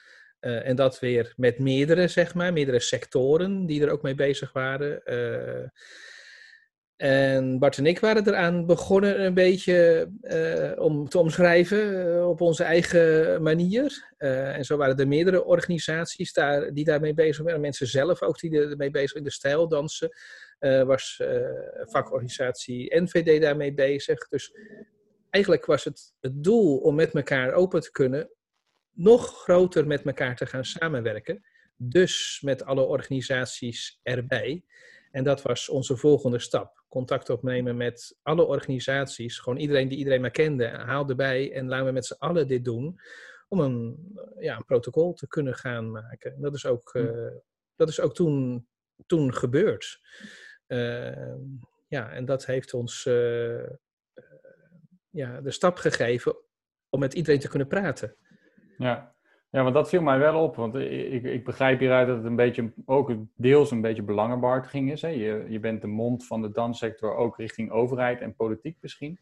Uh, 0.45 0.67
en 0.67 0.75
dat 0.75 0.99
weer 0.99 1.33
met 1.35 1.59
meerdere, 1.59 2.07
zeg 2.07 2.33
maar, 2.33 2.53
meerdere 2.53 2.79
sectoren 2.79 3.65
die 3.65 3.81
er 3.81 3.91
ook 3.91 4.01
mee 4.01 4.15
bezig 4.15 4.53
waren. 4.53 5.01
Uh, 5.05 5.67
en 6.95 7.59
Bart 7.59 7.77
en 7.77 7.85
ik 7.85 7.99
waren 7.99 8.27
eraan 8.27 8.65
begonnen 8.65 9.25
een 9.25 9.33
beetje 9.33 10.09
uh, 10.21 10.83
om 10.83 11.09
te 11.09 11.17
omschrijven 11.17 12.27
op 12.27 12.41
onze 12.41 12.63
eigen 12.63 13.41
manier. 13.41 14.13
en 14.17 14.65
zo 14.65 14.77
waren 14.77 14.97
er 14.97 15.07
meerdere 15.07 15.45
organisaties 15.45 16.33
daar, 16.33 16.73
die 16.73 16.85
daarmee 16.85 17.13
bezig 17.13 17.43
waren. 17.43 17.61
Mensen 17.61 17.87
zelf 17.87 18.21
ook 18.21 18.39
die 18.39 18.59
ermee 18.59 18.91
bezig 18.91 19.11
waren. 19.11 19.27
De 19.27 19.33
stijldansen 19.33 20.09
was 20.85 21.21
vakorganisatie 21.79 23.01
NVD 23.01 23.41
daarmee 23.41 23.73
bezig. 23.73 24.27
Dus 24.27 24.53
eigenlijk 25.35 25.65
was 25.65 25.83
het 25.83 26.13
het 26.19 26.43
doel 26.43 26.77
om 26.77 26.95
met 26.95 27.13
elkaar 27.13 27.53
open 27.53 27.81
te 27.81 27.91
kunnen, 27.91 28.29
nog 28.91 29.41
groter 29.43 29.87
met 29.87 30.01
elkaar 30.01 30.35
te 30.35 30.45
gaan 30.45 30.65
samenwerken. 30.65 31.45
Dus 31.75 32.41
met 32.43 32.63
alle 32.63 32.81
organisaties 32.81 33.99
erbij. 34.03 34.63
En 35.11 35.23
dat 35.23 35.41
was 35.41 35.69
onze 35.69 35.97
volgende 35.97 36.39
stap. 36.39 36.83
Contact 36.87 37.29
opnemen 37.29 37.77
met 37.77 38.17
alle 38.21 38.43
organisaties. 38.43 39.39
Gewoon 39.39 39.59
iedereen 39.59 39.87
die 39.87 39.97
iedereen 39.97 40.21
maar 40.21 40.31
kende. 40.31 40.67
Haal 40.67 41.09
erbij 41.09 41.53
en 41.53 41.67
laten 41.67 41.85
we 41.85 41.91
met 41.91 42.05
z'n 42.05 42.17
allen 42.17 42.47
dit 42.47 42.65
doen. 42.65 42.99
Om 43.47 43.59
een, 43.59 43.97
ja, 44.39 44.55
een 44.55 44.65
protocol 44.65 45.13
te 45.13 45.27
kunnen 45.27 45.55
gaan 45.55 45.91
maken. 45.91 46.41
Dat 46.41 46.53
is 46.53 46.65
ook, 46.65 46.93
uh, 46.93 47.31
dat 47.75 47.89
is 47.89 47.99
ook 47.99 48.13
toen, 48.13 48.67
toen 49.05 49.33
gebeurd. 49.33 49.99
Uh, 50.67 51.35
ja, 51.87 52.11
en 52.11 52.25
dat 52.25 52.45
heeft 52.45 52.73
ons 52.73 53.05
uh, 53.05 53.69
ja, 55.15 55.41
de 55.41 55.51
stap 55.51 55.77
gegeven 55.77 56.35
om 56.89 56.99
met 56.99 57.13
iedereen 57.13 57.39
te 57.39 57.49
kunnen 57.49 57.67
praten. 57.67 58.15
Ja. 58.77 59.15
ja, 59.49 59.63
want 59.63 59.73
dat 59.73 59.89
viel 59.89 60.01
mij 60.01 60.19
wel 60.19 60.43
op. 60.43 60.55
Want 60.55 60.75
ik, 60.75 61.23
ik 61.23 61.43
begrijp 61.43 61.79
hieruit 61.79 62.07
dat 62.07 62.17
het 62.17 62.25
een 62.25 62.35
beetje, 62.35 62.73
ook 62.85 63.15
deels 63.35 63.71
een 63.71 63.81
beetje 63.81 64.03
belangenbehartiging 64.03 64.91
is. 64.91 65.01
Hè? 65.01 65.07
Je, 65.07 65.45
je 65.49 65.59
bent 65.59 65.81
de 65.81 65.87
mond 65.87 66.27
van 66.27 66.41
de 66.41 66.51
danssector 66.51 67.15
ook 67.15 67.37
richting 67.37 67.71
overheid 67.71 68.21
en 68.21 68.35
politiek 68.35 68.77
misschien. 68.81 69.19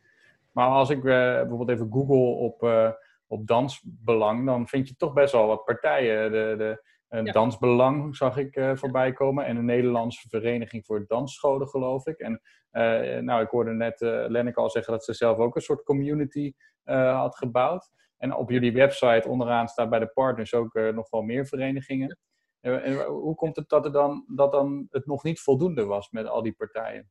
Maar 0.52 0.68
als 0.68 0.90
ik 0.90 0.98
uh, 0.98 1.04
bijvoorbeeld 1.04 1.70
even 1.70 1.92
google 1.92 2.36
op, 2.36 2.64
uh, 2.64 2.90
op 3.28 3.48
dansbelang, 3.48 4.46
dan 4.46 4.68
vind 4.68 4.88
je 4.88 4.96
toch 4.96 5.14
best 5.14 5.32
wel 5.32 5.48
wat 5.48 5.66
partijen. 5.66 6.32
De, 6.32 6.56
de, 6.58 6.92
een 7.13 7.25
Dansbelang 7.25 8.15
zag 8.15 8.38
ik 8.38 8.55
uh, 8.55 8.75
voorbij 8.75 9.13
komen. 9.13 9.46
En 9.46 9.55
een 9.55 9.65
Nederlandse 9.65 10.29
Vereniging 10.29 10.86
voor 10.86 11.05
Dansscholen, 11.08 11.67
geloof 11.67 12.05
ik. 12.05 12.20
En 12.20 12.41
uh, 12.72 13.20
nou, 13.22 13.43
ik 13.43 13.50
hoorde 13.50 13.72
net 13.72 14.01
uh, 14.01 14.25
Lenneke 14.27 14.60
al 14.60 14.70
zeggen 14.70 14.93
dat 14.93 15.03
ze 15.03 15.13
zelf 15.13 15.38
ook 15.38 15.55
een 15.55 15.62
soort 15.62 15.84
community 15.84 16.53
had 16.84 17.38
gebouwd. 17.38 17.89
En 18.17 18.36
op 18.36 18.50
jullie 18.50 18.74
website 18.74 19.27
onderaan 19.27 19.67
staat 19.67 19.89
bij 19.89 20.00
de 20.00 20.08
partners 20.08 20.53
ook 20.53 20.74
nog 20.74 21.10
wel 21.10 21.22
meer 21.22 21.46
verenigingen. 21.46 22.17
en 22.62 23.03
hoe 23.03 23.36
komt 23.36 23.55
het 23.55 23.70
dat, 23.70 23.86
er 23.86 23.91
dan, 23.91 24.25
dat 24.27 24.51
dan 24.51 24.88
het 24.89 25.05
nog 25.05 25.24
niet 25.24 25.39
voldoende 25.39 25.86
was 25.86 26.10
met 26.10 26.27
al 26.27 26.41
die 26.41 26.53
partijen? 26.53 27.10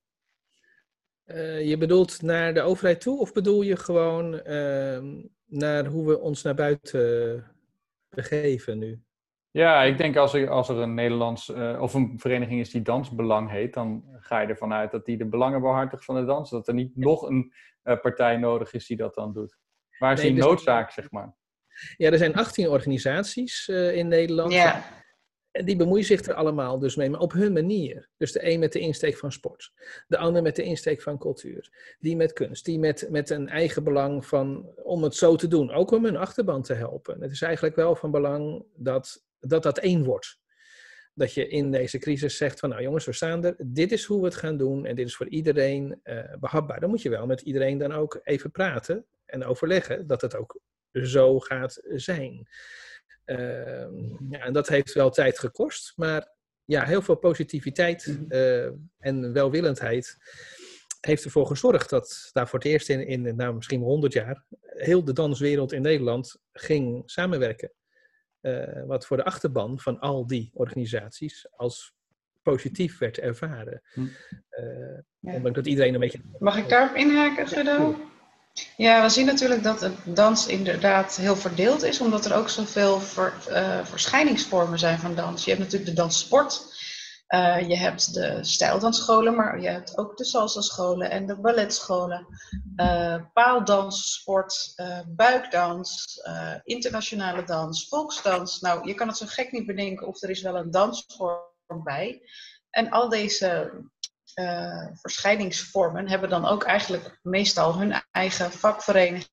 Uh, 1.26 1.68
je 1.68 1.78
bedoelt 1.78 2.22
naar 2.22 2.54
de 2.54 2.62
overheid 2.62 3.00
toe 3.00 3.18
of 3.18 3.32
bedoel 3.32 3.62
je 3.62 3.76
gewoon 3.76 4.34
uh, 4.34 5.22
naar 5.46 5.86
hoe 5.86 6.06
we 6.06 6.20
ons 6.20 6.42
naar 6.42 6.54
buiten 6.54 7.44
begeven 8.08 8.78
nu? 8.78 9.02
Ja, 9.52 9.82
ik 9.82 9.98
denk 9.98 10.16
als 10.16 10.34
er, 10.34 10.50
als 10.50 10.68
er 10.68 10.76
een 10.76 10.94
Nederlands 10.94 11.48
uh, 11.48 11.80
of 11.80 11.94
een 11.94 12.14
vereniging 12.16 12.60
is 12.60 12.70
die 12.70 12.82
Dansbelang 12.82 13.50
heet, 13.50 13.74
dan 13.74 14.04
ga 14.18 14.40
je 14.40 14.48
ervan 14.48 14.72
uit 14.72 14.90
dat 14.90 15.04
die 15.04 15.16
de 15.16 15.26
belangen 15.26 15.60
behartigt 15.60 16.04
van 16.04 16.14
de 16.14 16.24
dans. 16.24 16.50
Dat 16.50 16.68
er 16.68 16.74
niet 16.74 16.96
nog 16.96 17.22
een 17.22 17.52
uh, 17.84 18.00
partij 18.00 18.36
nodig 18.36 18.72
is 18.72 18.86
die 18.86 18.96
dat 18.96 19.14
dan 19.14 19.32
doet. 19.32 19.58
Waar 19.98 20.12
is 20.12 20.20
nee, 20.20 20.28
die 20.28 20.40
dus 20.40 20.48
noodzaak, 20.48 20.90
zeg 20.90 21.10
maar? 21.10 21.34
Ja, 21.96 22.10
er 22.10 22.18
zijn 22.18 22.34
18 22.34 22.68
organisaties 22.68 23.68
uh, 23.68 23.96
in 23.96 24.08
Nederland. 24.08 24.52
Ja. 24.52 24.84
En 25.50 25.64
die 25.64 25.76
bemoeien 25.76 26.04
zich 26.04 26.22
er 26.22 26.34
allemaal 26.34 26.78
dus 26.78 26.96
mee, 26.96 27.10
maar 27.10 27.20
op 27.20 27.32
hun 27.32 27.52
manier. 27.52 28.08
Dus 28.16 28.32
de 28.32 28.50
een 28.50 28.60
met 28.60 28.72
de 28.72 28.78
insteek 28.78 29.16
van 29.16 29.32
sport, 29.32 29.72
de 30.06 30.18
ander 30.18 30.42
met 30.42 30.56
de 30.56 30.62
insteek 30.62 31.02
van 31.02 31.18
cultuur, 31.18 31.94
die 31.98 32.16
met 32.16 32.32
kunst, 32.32 32.64
die 32.64 32.78
met, 32.78 33.06
met 33.10 33.30
een 33.30 33.48
eigen 33.48 33.84
belang 33.84 34.26
van, 34.26 34.72
om 34.82 35.02
het 35.02 35.14
zo 35.14 35.36
te 35.36 35.48
doen, 35.48 35.70
ook 35.70 35.90
om 35.90 36.04
hun 36.04 36.16
achterban 36.16 36.62
te 36.62 36.74
helpen. 36.74 37.20
Het 37.20 37.30
is 37.30 37.42
eigenlijk 37.42 37.76
wel 37.76 37.96
van 37.96 38.10
belang 38.10 38.64
dat 38.74 39.24
dat, 39.46 39.62
dat 39.62 39.78
één 39.78 40.04
wordt. 40.04 40.40
Dat 41.14 41.34
je 41.34 41.48
in 41.48 41.70
deze 41.70 41.98
crisis 41.98 42.36
zegt 42.36 42.58
van, 42.58 42.68
nou 42.68 42.82
jongens, 42.82 43.04
we 43.04 43.12
staan 43.12 43.44
er, 43.44 43.54
dit 43.58 43.92
is 43.92 44.04
hoe 44.04 44.20
we 44.20 44.24
het 44.24 44.36
gaan 44.36 44.56
doen 44.56 44.86
en 44.86 44.94
dit 44.94 45.06
is 45.06 45.16
voor 45.16 45.28
iedereen 45.28 46.00
uh, 46.04 46.34
behapbaar. 46.40 46.80
Dan 46.80 46.90
moet 46.90 47.02
je 47.02 47.10
wel 47.10 47.26
met 47.26 47.40
iedereen 47.40 47.78
dan 47.78 47.92
ook 47.92 48.20
even 48.22 48.50
praten 48.50 49.06
en 49.26 49.44
overleggen 49.44 50.06
dat 50.06 50.20
het 50.20 50.36
ook 50.36 50.60
zo 50.92 51.38
gaat 51.38 51.80
zijn. 51.88 52.48
Ehm, 53.24 54.30
ja, 54.30 54.38
en 54.38 54.52
dat 54.52 54.68
heeft 54.68 54.92
wel 54.92 55.10
tijd 55.10 55.38
gekost, 55.38 55.92
maar 55.96 56.32
ja, 56.64 56.84
heel 56.84 57.02
veel 57.02 57.16
positiviteit 57.16 58.18
uh, 58.28 58.66
en 58.98 59.32
welwillendheid 59.32 60.16
heeft 61.00 61.24
ervoor 61.24 61.46
gezorgd 61.46 61.90
dat 61.90 62.30
daar 62.32 62.48
voor 62.48 62.58
het 62.58 62.68
eerst 62.68 62.88
in, 62.88 63.06
in 63.06 63.36
nou, 63.36 63.54
misschien 63.54 63.80
100 63.80 64.12
jaar 64.12 64.44
heel 64.60 65.04
de 65.04 65.12
danswereld 65.12 65.72
in 65.72 65.82
Nederland 65.82 66.36
ging 66.52 67.02
samenwerken. 67.06 67.72
Uh, 68.42 68.82
wat 68.86 69.06
voor 69.06 69.16
de 69.16 69.24
achterban 69.24 69.80
van 69.80 69.98
al 69.98 70.26
die 70.26 70.50
organisaties 70.54 71.46
als 71.56 71.94
positief 72.42 72.98
werd 72.98 73.18
ervaren. 73.18 73.82
Hm. 73.92 74.00
Uh, 74.00 75.34
ja. 75.42 75.50
dat 75.50 75.66
iedereen 75.66 75.94
een 75.94 76.00
beetje. 76.00 76.20
Mag 76.38 76.56
ik 76.56 76.68
daarop 76.68 76.96
inhaken, 76.96 77.46
Guido? 77.46 77.96
Ja, 78.76 79.02
we 79.02 79.08
zien 79.08 79.26
natuurlijk 79.26 79.62
dat 79.62 79.80
het 79.80 79.94
dans 80.04 80.46
inderdaad 80.46 81.16
heel 81.16 81.36
verdeeld 81.36 81.82
is, 81.82 82.00
omdat 82.00 82.24
er 82.24 82.34
ook 82.34 82.48
zoveel 82.48 83.00
ver, 83.00 83.32
uh, 83.50 83.84
verschijningsvormen 83.84 84.78
zijn 84.78 84.98
van 84.98 85.14
dans. 85.14 85.44
Je 85.44 85.50
hebt 85.50 85.62
natuurlijk 85.62 85.90
de 85.90 85.96
danssport, 85.96 86.71
uh, 87.34 87.68
je 87.68 87.76
hebt 87.76 88.14
de 88.14 88.44
stijldansscholen, 88.44 89.34
maar 89.34 89.60
je 89.60 89.68
hebt 89.68 89.98
ook 89.98 90.16
de 90.16 90.24
salsa-scholen 90.24 91.10
en 91.10 91.26
de 91.26 91.40
balletscholen. 91.40 92.26
Uh, 92.76 93.22
paaldans, 93.32 94.12
sport, 94.12 94.74
buikdans, 95.06 96.20
internationale 96.64 97.44
dans, 97.44 97.88
volksdans. 97.88 98.60
Nou, 98.60 98.86
je 98.86 98.94
kan 98.94 99.08
het 99.08 99.16
zo 99.16 99.26
gek 99.28 99.52
niet 99.52 99.66
bedenken 99.66 100.06
of 100.06 100.22
er 100.22 100.30
is 100.30 100.42
wel 100.42 100.56
een 100.56 100.70
dansvorm 100.70 101.82
bij. 101.84 102.22
En 102.70 102.90
al 102.90 103.08
deze 103.08 103.72
verschijningsvormen 104.92 106.08
hebben 106.08 106.28
dan 106.30 106.46
ook 106.46 106.62
eigenlijk 106.64 107.18
meestal 107.22 107.78
hun 107.78 108.02
eigen 108.10 108.52
vakvereniging 108.52 109.30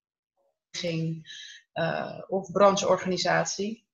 of 2.28 2.52
brancheorganisatie. 2.52 3.88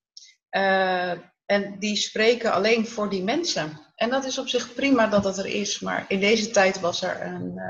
En 1.46 1.80
die 1.80 1.96
spreken 1.96 2.52
alleen 2.52 2.88
voor 2.88 3.10
die 3.10 3.24
mensen. 3.24 3.80
En 3.96 4.10
dat 4.10 4.26
is 4.26 4.38
op 4.38 4.48
zich 4.48 4.74
prima 4.74 5.08
dat 5.08 5.24
dat 5.24 5.38
er 5.38 5.46
is, 5.46 5.80
maar 5.80 6.06
in 6.08 6.20
deze 6.20 6.50
tijd 6.50 6.80
was 6.80 7.02
er 7.02 7.22
een, 7.22 7.62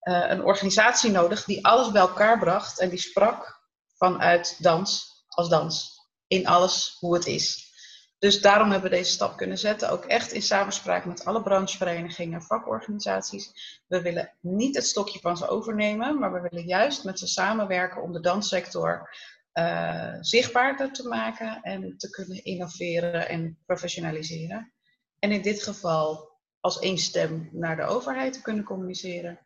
een 0.00 0.44
organisatie 0.44 1.10
nodig 1.10 1.44
die 1.44 1.66
alles 1.66 1.90
bij 1.90 2.00
elkaar 2.00 2.38
bracht 2.38 2.80
en 2.80 2.88
die 2.88 2.98
sprak 2.98 3.60
vanuit 3.96 4.56
dans 4.58 5.24
als 5.28 5.48
dans. 5.48 6.00
In 6.26 6.46
alles 6.46 6.96
hoe 6.98 7.14
het 7.14 7.26
is. 7.26 7.70
Dus 8.18 8.40
daarom 8.40 8.70
hebben 8.70 8.90
we 8.90 8.96
deze 8.96 9.12
stap 9.12 9.36
kunnen 9.36 9.58
zetten, 9.58 9.90
ook 9.90 10.04
echt 10.04 10.32
in 10.32 10.42
samenspraak 10.42 11.04
met 11.04 11.24
alle 11.24 11.42
brancheverenigingen, 11.42 12.42
vakorganisaties. 12.42 13.52
We 13.86 14.02
willen 14.02 14.32
niet 14.40 14.74
het 14.76 14.86
stokje 14.86 15.18
van 15.18 15.36
ze 15.36 15.48
overnemen, 15.48 16.18
maar 16.18 16.32
we 16.32 16.48
willen 16.50 16.66
juist 16.66 17.04
met 17.04 17.18
ze 17.18 17.26
samenwerken 17.26 18.02
om 18.02 18.12
de 18.12 18.20
danssector 18.20 19.10
uh, 19.54 20.14
zichtbaarder 20.20 20.92
te 20.92 21.08
maken 21.08 21.62
en 21.62 21.96
te 21.96 22.10
kunnen 22.10 22.44
innoveren 22.44 23.28
en 23.28 23.58
professionaliseren. 23.66 24.72
En 25.18 25.32
in 25.32 25.42
dit 25.42 25.62
geval 25.62 26.30
als 26.60 26.78
één 26.78 26.98
stem 26.98 27.48
naar 27.52 27.76
de 27.76 27.82
overheid 27.82 28.32
te 28.32 28.42
kunnen 28.42 28.64
communiceren. 28.64 29.38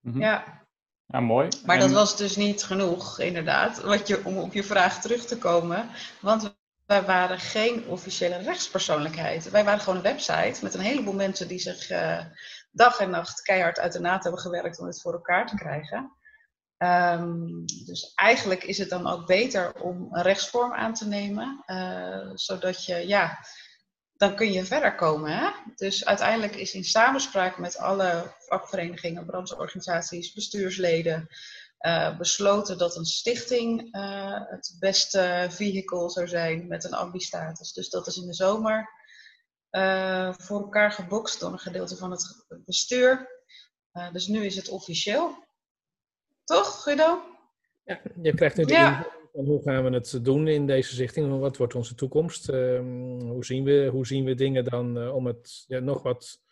Mm-hmm. 0.00 0.20
Ja. 0.20 0.62
Ja, 1.06 1.20
mooi. 1.20 1.48
Maar 1.64 1.76
en... 1.76 1.82
dat 1.82 1.90
was 1.90 2.16
dus 2.16 2.36
niet 2.36 2.62
genoeg, 2.62 3.20
inderdaad, 3.20 3.80
wat 3.80 4.06
je, 4.06 4.24
om 4.24 4.38
op 4.38 4.52
je 4.52 4.64
vraag 4.64 5.00
terug 5.00 5.24
te 5.24 5.38
komen. 5.38 5.88
Want 6.20 6.56
wij 6.86 7.02
waren 7.02 7.38
geen 7.38 7.86
officiële 7.86 8.36
rechtspersoonlijkheid. 8.36 9.50
Wij 9.50 9.64
waren 9.64 9.80
gewoon 9.80 9.96
een 9.96 10.02
website 10.02 10.58
met 10.62 10.74
een 10.74 10.80
heleboel 10.80 11.14
mensen 11.14 11.48
die 11.48 11.58
zich 11.58 11.90
uh, 11.90 12.20
dag 12.70 12.98
en 12.98 13.10
nacht 13.10 13.42
keihard 13.42 13.78
uit 13.78 13.92
de 13.92 14.00
naad 14.00 14.22
hebben 14.22 14.40
gewerkt 14.40 14.78
om 14.78 14.86
het 14.86 15.00
voor 15.00 15.12
elkaar 15.12 15.46
te 15.46 15.56
krijgen. 15.56 16.12
Um, 16.84 17.64
dus 17.86 18.12
eigenlijk 18.14 18.64
is 18.64 18.78
het 18.78 18.88
dan 18.88 19.06
ook 19.06 19.26
beter 19.26 19.82
om 19.82 20.08
een 20.10 20.22
rechtsvorm 20.22 20.72
aan 20.72 20.94
te 20.94 21.08
nemen, 21.08 21.62
uh, 21.66 22.30
zodat 22.34 22.84
je, 22.84 23.06
ja, 23.06 23.38
dan 24.12 24.36
kun 24.36 24.52
je 24.52 24.64
verder 24.64 24.94
komen. 24.94 25.38
Hè? 25.38 25.50
Dus 25.74 26.04
uiteindelijk 26.04 26.56
is 26.56 26.74
in 26.74 26.84
samenspraak 26.84 27.58
met 27.58 27.78
alle 27.78 28.34
vakverenigingen, 28.38 29.26
brancheorganisaties, 29.26 30.32
bestuursleden, 30.32 31.28
uh, 31.80 32.18
besloten 32.18 32.78
dat 32.78 32.96
een 32.96 33.04
stichting 33.04 33.96
uh, 33.96 34.40
het 34.48 34.76
beste 34.78 35.46
vehicle 35.50 36.10
zou 36.10 36.28
zijn 36.28 36.66
met 36.66 36.84
een 36.84 36.94
ambi-status. 36.94 37.72
Dus 37.72 37.88
dat 37.88 38.06
is 38.06 38.16
in 38.16 38.26
de 38.26 38.34
zomer 38.34 39.02
voor 40.38 40.60
elkaar 40.60 40.92
gebokst 40.92 41.40
door 41.40 41.52
een 41.52 41.58
gedeelte 41.58 41.96
van 41.96 42.10
het 42.10 42.44
bestuur. 42.64 43.28
dus 44.12 44.26
nu 44.26 44.44
is 44.44 44.56
het 44.56 44.68
officieel. 44.68 45.44
Toch, 46.44 46.82
Guido? 46.82 47.20
Ja, 47.84 48.00
je 48.22 48.34
krijgt 48.34 48.56
nu 48.56 48.64
de 48.64 48.72
ja. 48.72 49.06
van 49.32 49.44
hoe 49.44 49.62
gaan 49.62 49.84
we 49.84 49.90
het 49.90 50.24
doen 50.24 50.48
in 50.48 50.66
deze 50.66 50.92
stichting? 50.92 51.38
Wat 51.38 51.56
wordt 51.56 51.74
onze 51.74 51.94
toekomst? 51.94 52.48
Ehm, 52.48 53.20
hoe, 53.20 53.44
zien 53.44 53.64
we, 53.64 53.88
hoe 53.92 54.06
zien 54.06 54.24
we 54.24 54.34
dingen 54.34 54.64
dan 54.64 55.10
om 55.10 55.26
het 55.26 55.64
ja, 55.66 55.78
nog 55.78 56.02
wat 56.02 56.42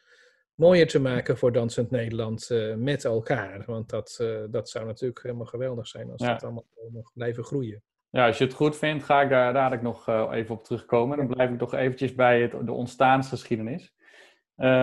mooier 0.54 0.86
te 0.86 1.00
maken 1.00 1.38
voor 1.38 1.52
Dansend 1.52 1.90
Nederland 1.90 2.48
uh, 2.50 2.74
met 2.74 3.04
elkaar. 3.04 3.62
Want 3.66 3.90
dat, 3.90 4.18
uh, 4.22 4.40
dat 4.50 4.68
zou 4.68 4.86
natuurlijk 4.86 5.22
helemaal 5.22 5.46
geweldig 5.46 5.86
zijn 5.86 6.10
als 6.10 6.22
ja. 6.22 6.32
dat 6.32 6.42
allemaal 6.42 6.64
nog 6.90 7.10
blijven 7.14 7.44
groeien. 7.44 7.82
Ja, 8.10 8.26
als 8.26 8.38
je 8.38 8.44
het 8.44 8.52
goed 8.52 8.76
vindt, 8.76 9.04
ga 9.04 9.22
ik 9.22 9.28
daar 9.30 9.52
dadelijk 9.52 9.82
nog 9.82 10.08
uh, 10.08 10.28
even 10.32 10.54
op 10.54 10.64
terugkomen. 10.64 11.16
Dan 11.16 11.26
blijf 11.26 11.50
ik 11.50 11.58
toch 11.58 11.74
eventjes 11.74 12.14
bij 12.14 12.42
het, 12.42 12.66
de 12.66 12.72
ontstaansgeschiedenis. 12.72 13.94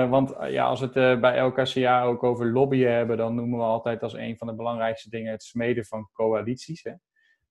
Want 0.09 0.35
ja, 0.47 0.65
als 0.65 0.79
we 0.79 0.99
het 0.99 1.21
bij 1.21 1.39
LKCA 1.39 2.03
ook 2.03 2.23
over 2.23 2.51
lobbyen 2.51 2.93
hebben, 2.93 3.17
dan 3.17 3.35
noemen 3.35 3.57
we 3.57 3.63
altijd 3.63 4.03
als 4.03 4.13
een 4.13 4.37
van 4.37 4.47
de 4.47 4.55
belangrijkste 4.55 5.09
dingen 5.09 5.31
het 5.31 5.43
smeden 5.43 5.85
van 5.85 6.09
coalities. 6.13 6.83
Hè? 6.83 6.93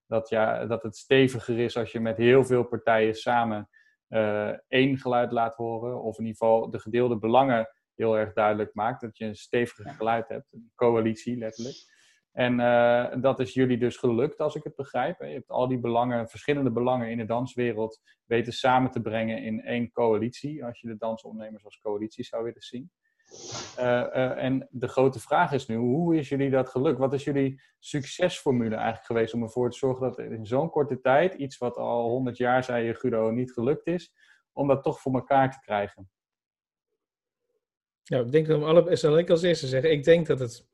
Dat, 0.06 0.28
ja, 0.28 0.66
dat 0.66 0.82
het 0.82 0.96
steviger 0.96 1.58
is 1.58 1.76
als 1.76 1.92
je 1.92 2.00
met 2.00 2.16
heel 2.16 2.44
veel 2.44 2.64
partijen 2.64 3.14
samen 3.14 3.68
één 4.68 4.98
geluid 4.98 5.32
laat 5.32 5.54
horen. 5.54 6.02
Of 6.02 6.18
in 6.18 6.24
ieder 6.24 6.38
geval 6.38 6.70
de 6.70 6.78
gedeelde 6.78 7.18
belangen 7.18 7.68
heel 7.94 8.18
erg 8.18 8.32
duidelijk 8.32 8.74
maakt. 8.74 9.00
Dat 9.00 9.16
je 9.18 9.24
een 9.24 9.34
stevige 9.34 9.88
geluid 9.88 10.28
hebt, 10.28 10.52
een 10.52 10.72
coalitie 10.74 11.36
letterlijk. 11.38 11.76
En 12.38 12.58
uh, 12.58 13.22
dat 13.22 13.40
is 13.40 13.54
jullie 13.54 13.78
dus 13.78 13.96
gelukt, 13.96 14.38
als 14.38 14.54
ik 14.54 14.64
het 14.64 14.76
begrijp. 14.76 15.20
Je 15.20 15.26
hebt 15.26 15.50
al 15.50 15.68
die 15.68 15.78
belangen, 15.78 16.28
verschillende 16.28 16.70
belangen 16.70 17.10
in 17.10 17.18
de 17.18 17.24
danswereld 17.24 18.00
weten 18.24 18.52
samen 18.52 18.90
te 18.90 19.00
brengen 19.00 19.42
in 19.42 19.60
één 19.60 19.92
coalitie. 19.92 20.64
Als 20.64 20.80
je 20.80 20.88
de 20.88 20.96
dansondernemers 20.96 21.64
als 21.64 21.78
coalitie 21.78 22.24
zou 22.24 22.44
willen 22.44 22.62
zien. 22.62 22.90
Uh, 23.78 23.84
uh, 23.84 24.44
en 24.44 24.68
de 24.70 24.88
grote 24.88 25.20
vraag 25.20 25.52
is 25.52 25.66
nu, 25.66 25.76
hoe 25.76 26.16
is 26.16 26.28
jullie 26.28 26.50
dat 26.50 26.68
gelukt? 26.68 26.98
Wat 26.98 27.12
is 27.12 27.24
jullie 27.24 27.62
succesformule 27.78 28.74
eigenlijk 28.74 29.06
geweest 29.06 29.34
om 29.34 29.42
ervoor 29.42 29.70
te 29.70 29.78
zorgen 29.78 30.02
dat 30.02 30.18
in 30.18 30.46
zo'n 30.46 30.70
korte 30.70 31.00
tijd, 31.00 31.34
iets 31.34 31.58
wat 31.58 31.76
al 31.76 32.08
100 32.08 32.36
jaar, 32.36 32.64
zei 32.64 32.84
je 32.84 32.94
Guido, 32.94 33.30
niet 33.30 33.52
gelukt 33.52 33.86
is, 33.86 34.12
om 34.52 34.68
dat 34.68 34.82
toch 34.82 35.00
voor 35.00 35.14
elkaar 35.14 35.50
te 35.50 35.60
krijgen? 35.60 36.10
Nou, 38.04 38.26
ik 38.26 38.32
denk 38.32 38.46
dat 38.46 38.56
om 38.56 38.64
alle, 38.64 38.96
zal 38.96 39.18
ik 39.18 39.30
als 39.30 39.42
eerste 39.42 39.66
zeggen, 39.66 39.90
ik 39.90 40.04
denk 40.04 40.26
dat 40.26 40.38
het, 40.38 40.68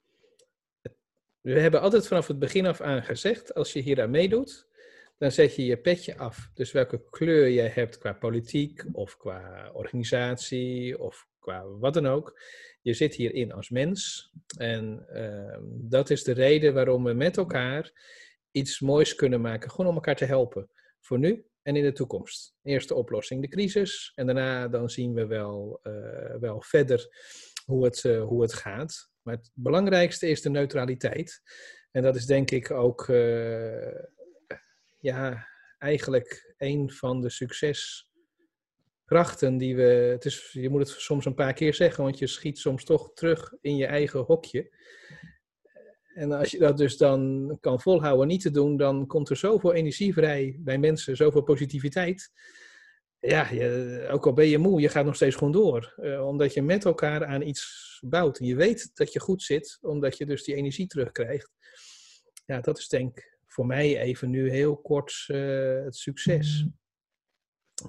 we 1.45 1.61
hebben 1.61 1.81
altijd 1.81 2.07
vanaf 2.07 2.27
het 2.27 2.39
begin 2.39 2.67
af 2.67 2.81
aan 2.81 3.03
gezegd, 3.03 3.55
als 3.55 3.73
je 3.73 3.81
hier 3.81 4.03
aan 4.03 4.11
meedoet, 4.11 4.69
dan 5.19 5.33
zet 5.33 5.55
je 5.55 5.65
je 5.65 5.77
petje 5.77 6.17
af. 6.17 6.51
Dus 6.55 6.73
welke 6.73 7.03
kleur 7.11 7.47
je 7.47 7.61
hebt 7.61 7.99
qua 7.99 8.13
politiek 8.13 8.85
of 8.93 9.17
qua 9.17 9.71
organisatie 9.73 10.99
of 10.99 11.27
qua 11.39 11.67
wat 11.67 11.95
dan 11.95 12.07
ook. 12.07 12.41
Je 12.81 12.95
zit 12.95 13.15
hierin 13.15 13.53
als 13.53 13.71
mens. 13.71 14.31
En 14.59 15.07
uh, 15.13 15.57
dat 15.91 16.11
is 16.11 16.25
de 16.25 16.33
reden 16.33 16.75
waarom 16.75 17.05
we 17.05 17.13
met 17.13 17.37
elkaar 17.37 17.93
iets 18.51 18.81
moois 18.81 19.15
kunnen 19.15 19.41
maken. 19.41 19.71
Gewoon 19.71 19.87
om 19.87 19.95
elkaar 19.95 20.17
te 20.17 20.25
helpen. 20.25 20.71
Voor 21.01 21.19
nu 21.19 21.45
en 21.63 21.77
in 21.77 21.83
de 21.83 21.93
toekomst. 21.93 22.55
Eerste 22.63 22.95
oplossing 22.95 23.41
de 23.41 23.49
crisis 23.49 24.13
en 24.15 24.27
daarna 24.27 24.69
dan 24.69 24.91
zien 24.91 25.15
we 25.15 25.27
wel, 25.27 25.81
uh, 25.83 26.35
wel 26.41 26.63
verder 26.63 27.09
hoe 27.65 27.85
het, 27.85 28.05
uh, 28.05 28.23
hoe 28.23 28.43
het 28.43 28.53
gaat. 28.53 29.13
Maar 29.25 29.35
het 29.35 29.51
belangrijkste 29.55 30.29
is 30.29 30.43
de 30.43 30.51
neutraliteit. 30.51 31.43
En 31.91 32.03
dat 32.03 32.17
is 32.17 32.27
denk 32.27 32.51
ik 32.51 32.71
ook 32.71 33.09
uh, 33.09 33.99
ja, 34.99 35.49
eigenlijk 35.79 36.55
een 36.57 36.91
van 36.91 37.21
de 37.21 37.31
succeskrachten 37.31 39.57
die 39.57 39.77
we. 39.77 39.83
Het 39.83 40.25
is, 40.25 40.51
je 40.53 40.71
moet 40.71 40.81
het 40.81 40.89
soms 40.89 41.25
een 41.25 41.35
paar 41.35 41.53
keer 41.53 41.75
zeggen, 41.75 42.05
want 42.05 42.19
je 42.19 42.27
schiet 42.27 42.59
soms 42.59 42.85
toch 42.85 43.13
terug 43.13 43.55
in 43.61 43.77
je 43.77 43.87
eigen 43.87 44.21
hokje. 44.21 44.73
En 46.15 46.33
als 46.33 46.51
je 46.51 46.59
dat 46.59 46.79
dus 46.79 46.97
dan 46.97 47.57
kan 47.61 47.81
volhouden 47.81 48.27
niet 48.27 48.43
te 48.43 48.51
doen, 48.51 48.77
dan 48.77 49.07
komt 49.07 49.31
er 49.31 49.37
zoveel 49.37 49.73
energie 49.73 50.13
vrij 50.13 50.57
bij 50.59 50.79
mensen, 50.79 51.17
zoveel 51.17 51.43
positiviteit. 51.43 52.33
Ja, 53.27 53.51
je, 53.51 54.09
ook 54.11 54.27
al 54.27 54.33
ben 54.33 54.47
je 54.47 54.59
moe, 54.59 54.81
je 54.81 54.89
gaat 54.89 55.05
nog 55.05 55.15
steeds 55.15 55.37
gewoon 55.37 55.53
door. 55.53 55.95
Uh, 55.97 56.27
omdat 56.27 56.55
je 56.55 56.63
met 56.63 56.85
elkaar 56.85 57.25
aan 57.27 57.43
iets 57.43 57.99
bouwt. 58.07 58.39
En 58.39 58.47
je 58.47 58.57
weet 58.57 58.91
dat 58.95 59.13
je 59.13 59.21
goed 59.21 59.43
zit, 59.43 59.79
omdat 59.81 60.19
je 60.19 60.27
dus 60.27 60.45
die 60.45 60.55
energie 60.55 60.87
terugkrijgt. 60.87 61.51
Ja, 62.47 62.61
dat 62.61 62.79
is 62.79 62.89
denk 62.89 63.17
ik 63.17 63.39
voor 63.47 63.67
mij 63.67 63.99
even 63.99 64.31
nu 64.31 64.51
heel 64.51 64.77
kort 64.77 65.25
uh, 65.29 65.85
het 65.85 65.97
succes. 65.97 66.67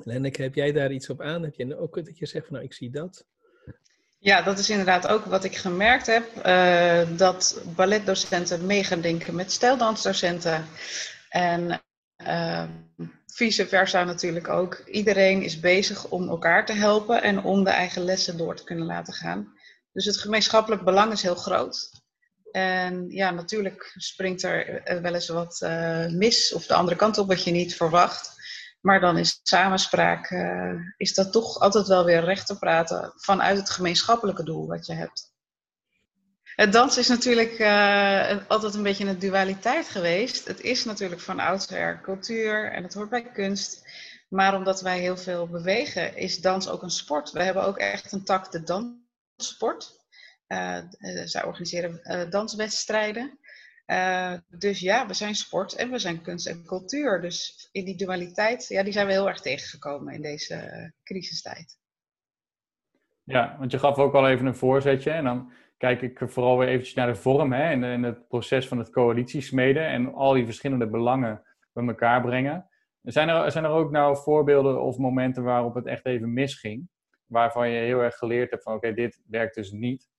Lenneke, 0.03 0.41
heb 0.41 0.55
jij 0.55 0.71
daar 0.71 0.91
iets 0.91 1.09
op 1.09 1.21
aan? 1.21 1.43
Heb 1.43 1.53
je 1.53 1.77
ook 1.77 2.05
dat 2.05 2.17
je 2.17 2.25
zegt 2.25 2.45
van 2.45 2.53
nou, 2.53 2.65
ik 2.65 2.73
zie 2.73 2.89
dat? 2.89 3.25
Ja, 4.19 4.41
dat 4.41 4.59
is 4.59 4.69
inderdaad 4.69 5.07
ook 5.07 5.25
wat 5.25 5.43
ik 5.43 5.55
gemerkt 5.55 6.05
heb. 6.05 6.23
Uh, 6.45 7.17
dat 7.17 7.63
balletdocenten 7.75 8.65
mee 8.65 8.83
gaan 8.83 9.01
denken 9.01 9.35
met 9.35 9.51
stijldansdocenten. 9.51 10.65
En 11.29 11.84
uh, 12.27 12.63
vice 13.25 13.67
versa 13.67 14.03
natuurlijk 14.03 14.47
ook. 14.47 14.81
Iedereen 14.85 15.41
is 15.41 15.59
bezig 15.59 16.07
om 16.07 16.29
elkaar 16.29 16.65
te 16.65 16.73
helpen 16.73 17.21
en 17.21 17.43
om 17.43 17.63
de 17.63 17.69
eigen 17.69 18.03
lessen 18.03 18.37
door 18.37 18.55
te 18.55 18.63
kunnen 18.63 18.85
laten 18.85 19.13
gaan. 19.13 19.53
Dus 19.91 20.05
het 20.05 20.17
gemeenschappelijk 20.17 20.83
belang 20.83 21.11
is 21.11 21.21
heel 21.21 21.35
groot. 21.35 22.03
En 22.51 23.09
ja, 23.09 23.31
natuurlijk 23.31 23.93
springt 23.95 24.43
er 24.43 24.81
wel 25.01 25.13
eens 25.13 25.27
wat 25.27 25.61
uh, 25.63 26.07
mis 26.07 26.53
of 26.53 26.65
de 26.65 26.73
andere 26.73 26.97
kant 26.97 27.17
op 27.17 27.27
wat 27.27 27.43
je 27.43 27.51
niet 27.51 27.75
verwacht. 27.75 28.33
Maar 28.81 28.99
dan 28.99 29.17
is 29.17 29.39
samenspraak, 29.43 30.29
uh, 30.29 30.73
is 30.97 31.13
dat 31.13 31.31
toch 31.31 31.59
altijd 31.59 31.87
wel 31.87 32.05
weer 32.05 32.23
recht 32.23 32.47
te 32.47 32.57
praten 32.57 33.13
vanuit 33.15 33.57
het 33.57 33.69
gemeenschappelijke 33.69 34.43
doel 34.43 34.67
wat 34.67 34.85
je 34.85 34.93
hebt. 34.93 35.34
Het 36.55 36.71
dans 36.71 36.97
is 36.97 37.07
natuurlijk 37.07 37.59
uh, 37.59 38.47
altijd 38.47 38.73
een 38.73 38.83
beetje 38.83 39.05
een 39.05 39.19
dualiteit 39.19 39.89
geweest. 39.89 40.47
Het 40.47 40.61
is 40.61 40.85
natuurlijk 40.85 41.21
van 41.21 41.39
oudsher 41.39 42.01
cultuur 42.01 42.71
en 42.71 42.83
het 42.83 42.93
hoort 42.93 43.09
bij 43.09 43.31
kunst. 43.31 43.87
Maar 44.29 44.55
omdat 44.55 44.81
wij 44.81 44.99
heel 44.99 45.17
veel 45.17 45.47
bewegen, 45.47 46.17
is 46.17 46.41
dans 46.41 46.69
ook 46.69 46.81
een 46.81 46.89
sport. 46.89 47.31
We 47.31 47.43
hebben 47.43 47.63
ook 47.63 47.77
echt 47.77 48.11
een 48.11 48.23
tak 48.23 48.51
de 48.51 48.63
danssport. 48.63 50.03
Uh, 50.47 50.77
zij 51.25 51.43
organiseren 51.43 52.29
danswedstrijden. 52.29 53.39
Dus 54.47 54.79
ja, 54.79 55.07
we 55.07 55.13
zijn 55.13 55.35
sport 55.35 55.73
en 55.73 55.91
we 55.91 55.99
zijn 55.99 56.21
kunst 56.21 56.47
en 56.47 56.65
cultuur. 56.65 57.21
Dus 57.21 57.69
in 57.71 57.85
die 57.85 57.97
dualiteit, 57.97 58.67
ja, 58.67 58.83
die 58.83 58.93
zijn 58.93 59.07
we 59.07 59.11
heel 59.11 59.27
erg 59.27 59.41
tegengekomen 59.41 60.13
in 60.13 60.21
deze 60.21 60.93
crisistijd. 61.03 61.77
Ja, 63.23 63.55
want 63.59 63.71
je 63.71 63.79
gaf 63.79 63.97
ook 63.97 64.13
al 64.13 64.29
even 64.29 64.45
een 64.45 64.55
voorzetje. 64.55 65.11
En 65.11 65.23
dan 65.23 65.51
kijk 65.77 66.01
ik 66.01 66.21
vooral 66.25 66.57
weer 66.57 66.67
eventjes 66.67 66.95
naar 66.95 67.07
de 67.07 67.15
vorm 67.15 67.53
hè, 67.53 67.63
en, 67.63 68.03
het 68.03 68.27
proces 68.27 68.67
van 68.67 68.77
het 68.77 68.89
coalitiesmeden 68.89 69.87
en 69.87 70.13
al 70.13 70.33
die 70.33 70.45
verschillende 70.45 70.87
belangen 70.87 71.43
bij 71.73 71.87
elkaar 71.87 72.21
brengen. 72.21 72.69
Zijn 73.01 73.29
er, 73.29 73.51
zijn 73.51 73.63
er 73.63 73.69
ook 73.69 73.91
nou 73.91 74.17
voorbeelden 74.17 74.81
of 74.81 74.97
momenten 74.97 75.43
waarop 75.43 75.75
het 75.75 75.85
echt 75.85 76.05
even 76.05 76.33
misging? 76.33 76.87
Waarvan 77.25 77.69
je 77.69 77.79
heel 77.79 77.99
erg 77.99 78.15
geleerd 78.15 78.51
hebt 78.51 78.63
van 78.63 78.73
oké, 78.73 78.93
dit 78.93 79.21
werkt 79.27 79.55
dus 79.55 79.71
niet. 79.71 80.09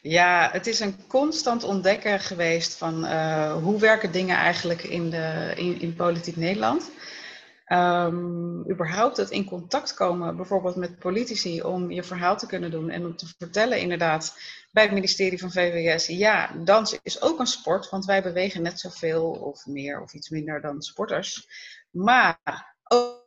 Ja, 0.00 0.48
het 0.52 0.66
is 0.66 0.80
een 0.80 1.06
constant 1.06 1.64
ontdekken 1.64 2.20
geweest 2.20 2.78
van 2.78 3.04
uh, 3.04 3.62
hoe 3.62 3.80
werken 3.80 4.12
dingen 4.12 4.36
eigenlijk 4.36 4.82
in, 4.82 5.10
de, 5.10 5.52
in, 5.56 5.80
in 5.80 5.94
politiek 5.94 6.36
Nederland. 6.36 6.90
Um, 7.66 8.70
überhaupt 8.70 9.16
het 9.16 9.30
in 9.30 9.44
contact 9.44 9.94
komen, 9.94 10.36
bijvoorbeeld 10.36 10.76
met 10.76 10.98
politici, 10.98 11.62
om 11.62 11.90
je 11.90 12.02
verhaal 12.02 12.36
te 12.36 12.46
kunnen 12.46 12.70
doen 12.70 12.90
en 12.90 13.06
om 13.06 13.16
te 13.16 13.26
vertellen 13.38 13.80
inderdaad 13.80 14.38
bij 14.72 14.82
het 14.82 14.92
ministerie 14.92 15.38
van 15.38 15.52
VWS, 15.52 16.06
ja, 16.06 16.52
dans 16.64 16.98
is 17.02 17.22
ook 17.22 17.38
een 17.38 17.46
sport, 17.46 17.90
want 17.90 18.04
wij 18.04 18.22
bewegen 18.22 18.62
net 18.62 18.80
zoveel 18.80 19.30
of 19.30 19.66
meer 19.66 20.00
of 20.00 20.12
iets 20.12 20.28
minder 20.28 20.60
dan 20.60 20.82
sporters. 20.82 21.46
Maar 21.90 22.74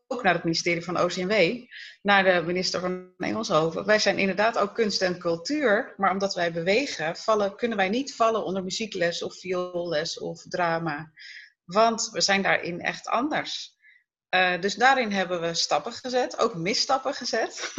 ook 0.08 0.24
naar 0.24 0.34
het 0.34 0.44
ministerie 0.44 0.84
van 0.84 1.00
OCMW, 1.00 1.66
naar 2.02 2.24
de 2.24 2.44
minister 2.46 2.80
van 2.80 3.14
Engelshoven. 3.18 3.86
Wij 3.86 4.00
zijn 4.00 4.18
inderdaad 4.18 4.58
ook 4.58 4.74
kunst 4.76 5.02
en 5.02 5.20
cultuur, 5.20 5.94
maar 5.98 6.12
omdat 6.12 6.34
wij 6.34 6.52
bewegen, 6.52 7.16
vallen, 7.16 7.56
kunnen 7.56 7.78
wij 7.78 7.90
niet 7.90 8.16
vallen 8.16 8.44
onder 8.44 8.64
muziekles 8.64 9.24
of 9.24 9.40
vioolles 9.40 10.20
of 10.20 10.42
drama. 10.42 11.12
Want 11.66 12.10
we 12.12 12.22
zijn 12.22 12.42
daarin 12.42 12.82
echt 12.82 13.08
anders. 13.08 13.77
Uh, 14.30 14.62
dus 14.62 14.76
daarin 14.76 15.12
hebben 15.12 15.42
we 15.42 15.54
stappen 15.54 15.92
gezet, 15.92 16.40
ook 16.40 16.56
misstappen 16.56 17.14
gezet. 17.14 17.74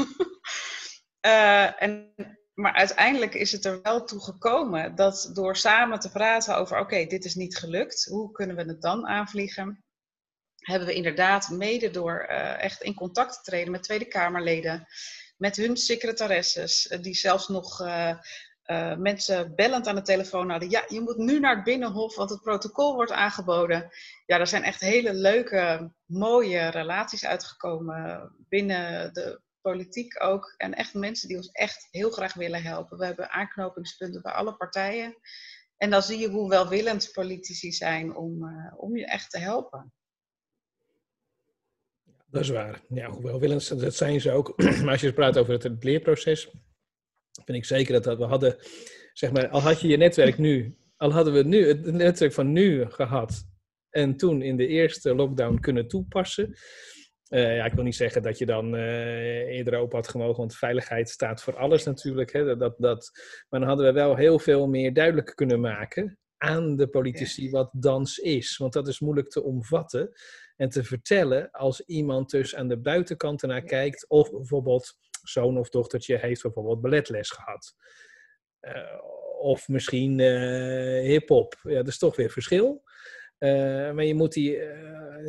uh, 1.27 1.83
en, 1.83 2.15
maar 2.55 2.73
uiteindelijk 2.73 3.35
is 3.35 3.53
het 3.53 3.65
er 3.65 3.83
wel 3.83 4.05
toe 4.05 4.21
gekomen 4.21 4.95
dat 4.95 5.31
door 5.35 5.57
samen 5.57 5.99
te 5.99 6.11
praten 6.11 6.57
over: 6.57 6.79
oké, 6.79 7.07
dit 7.07 7.25
is 7.25 7.35
niet 7.35 7.57
gelukt, 7.57 8.05
hoe 8.05 8.31
kunnen 8.31 8.57
we 8.57 8.63
het 8.63 8.83
dan 8.83 9.07
aanvliegen? 9.07 9.83
hebben 10.59 10.89
we 10.89 10.95
inderdaad 10.95 11.49
mede 11.51 11.91
door 11.91 12.27
uh, 12.31 12.63
echt 12.63 12.83
in 12.83 12.95
contact 12.95 13.35
te 13.35 13.51
treden 13.51 13.71
met 13.71 13.83
Tweede 13.83 14.05
Kamerleden, 14.05 14.87
met 15.37 15.57
hun 15.57 15.77
secretaresses, 15.77 16.97
die 17.01 17.15
zelfs 17.15 17.49
nog 17.49 17.81
uh, 18.71 18.97
mensen 18.97 19.55
bellend 19.55 19.87
aan 19.87 19.95
de 19.95 20.03
telefoon 20.03 20.51
hadden. 20.51 20.71
Ja, 20.71 20.85
je 20.89 21.01
moet 21.01 21.17
nu 21.17 21.41
naar 21.41 21.55
het 21.55 21.65
Binnenhof, 21.65 22.17
want 22.17 22.31
het 22.31 22.43
protocol 22.43 22.95
wordt 22.95 23.13
aangeboden. 23.13 23.91
Ja, 24.27 24.39
er 24.39 24.47
zijn 24.47 24.63
echt 24.63 24.81
hele 24.81 25.15
leuke, 25.15 25.93
mooie 26.05 26.69
relaties 26.69 27.27
uitgekomen 27.27 28.33
binnen 28.49 29.13
de 29.13 29.41
politiek 29.61 30.23
ook. 30.23 30.55
En 30.57 30.75
echt 30.75 30.95
mensen 30.95 31.29
die 31.29 31.37
ons 31.37 31.51
echt 31.51 31.89
heel 31.91 32.11
graag 32.11 32.35
willen 32.35 32.63
helpen. 32.63 32.99
We 32.99 33.07
hebben 33.07 33.31
aanknopingspunten 33.31 34.23
bij 34.23 34.33
alle 34.33 34.57
partijen. 34.57 35.17
En 35.77 35.91
dan 35.91 36.03
zie 36.03 36.19
je 36.19 36.29
hoe 36.29 36.49
welwillend 36.49 37.11
politici 37.13 37.73
zijn 37.73 38.17
om, 38.17 38.51
om 38.77 38.97
je 38.97 39.07
echt 39.07 39.31
te 39.31 39.39
helpen. 39.39 39.93
Dat 42.31 42.43
is 42.43 42.49
waar. 42.49 42.81
Ja, 42.89 43.11
hoewel 43.11 43.41
willens, 43.41 43.69
dat 43.69 43.95
zijn 43.95 44.21
ze 44.21 44.33
ook. 44.33 44.57
maar 44.83 44.93
als 44.93 45.01
je 45.01 45.13
praat 45.13 45.39
over 45.39 45.53
het, 45.53 45.85
leerproces, 45.85 46.51
vind 47.45 47.59
ik 47.59 47.65
zeker 47.65 47.93
dat, 47.93 48.05
dat 48.05 48.19
we 48.19 48.25
hadden, 48.25 48.57
zeg 49.13 49.33
maar, 49.33 49.49
al 49.49 49.61
had 49.61 49.81
je 49.81 49.89
je 49.89 49.97
netwerk 49.97 50.39
nu, 50.39 50.77
al 50.97 51.13
hadden 51.13 51.33
we 51.33 51.43
nu 51.43 51.69
het 51.69 51.93
netwerk 51.93 52.33
van 52.33 52.53
nu 52.53 52.87
gehad 52.87 53.47
en 53.91 54.17
toen 54.17 54.43
in 54.43 54.57
de 54.57 54.67
eerste 54.67 55.15
lockdown 55.15 55.59
kunnen 55.61 55.89
toepassen. 55.89 56.57
Uh, 57.29 57.57
ja, 57.57 57.65
ik 57.65 57.73
wil 57.73 57.85
niet 57.85 57.97
zeggen 57.97 58.23
dat 58.23 58.39
je 58.39 58.47
dan 58.47 58.75
uh, 58.75 59.57
eerder 59.57 59.79
open 59.79 59.97
had 59.97 60.09
gemogen, 60.09 60.37
want 60.37 60.57
veiligheid 60.57 61.09
staat 61.09 61.43
voor 61.43 61.57
alles 61.57 61.85
natuurlijk. 61.85 62.33
Hè, 62.33 62.57
dat, 62.57 62.75
dat, 62.79 63.11
maar 63.49 63.61
dan 63.61 63.69
hadden 63.69 63.87
we 63.87 63.93
wel 63.93 64.17
heel 64.17 64.39
veel 64.39 64.67
meer 64.67 64.93
duidelijk 64.93 65.33
kunnen 65.35 65.61
maken 65.61 66.19
aan 66.37 66.77
de 66.77 66.89
politici 66.89 67.51
wat 67.51 67.71
dans 67.73 68.19
is. 68.19 68.57
Want 68.57 68.73
dat 68.73 68.89
is 68.89 69.01
moeilijk 69.01 69.29
te 69.29 69.43
omvatten 69.43 70.11
en 70.57 70.69
te 70.69 70.85
vertellen 70.85 71.51
als 71.51 71.81
iemand 71.81 72.31
dus 72.31 72.55
aan 72.55 72.69
de 72.69 72.79
buitenkant 72.79 73.43
ernaar 73.43 73.63
kijkt. 73.63 74.09
Of 74.09 74.31
bijvoorbeeld 74.31 74.97
zoon 75.29 75.59
of 75.59 75.69
dochtertje 75.69 76.17
heeft 76.17 76.43
bijvoorbeeld 76.43 76.81
balletles 76.81 77.31
gehad. 77.31 77.75
Uh, 78.61 79.03
of 79.41 79.69
misschien 79.69 80.19
uh, 80.19 81.01
hip-hop. 81.01 81.55
Ja, 81.63 81.77
dat 81.77 81.87
is 81.87 81.99
toch 81.99 82.17
weer 82.17 82.31
verschil. 82.31 82.83
Uh, 83.39 83.51
maar 83.93 84.05
je 84.05 84.15
moet, 84.15 84.33
die, 84.33 84.51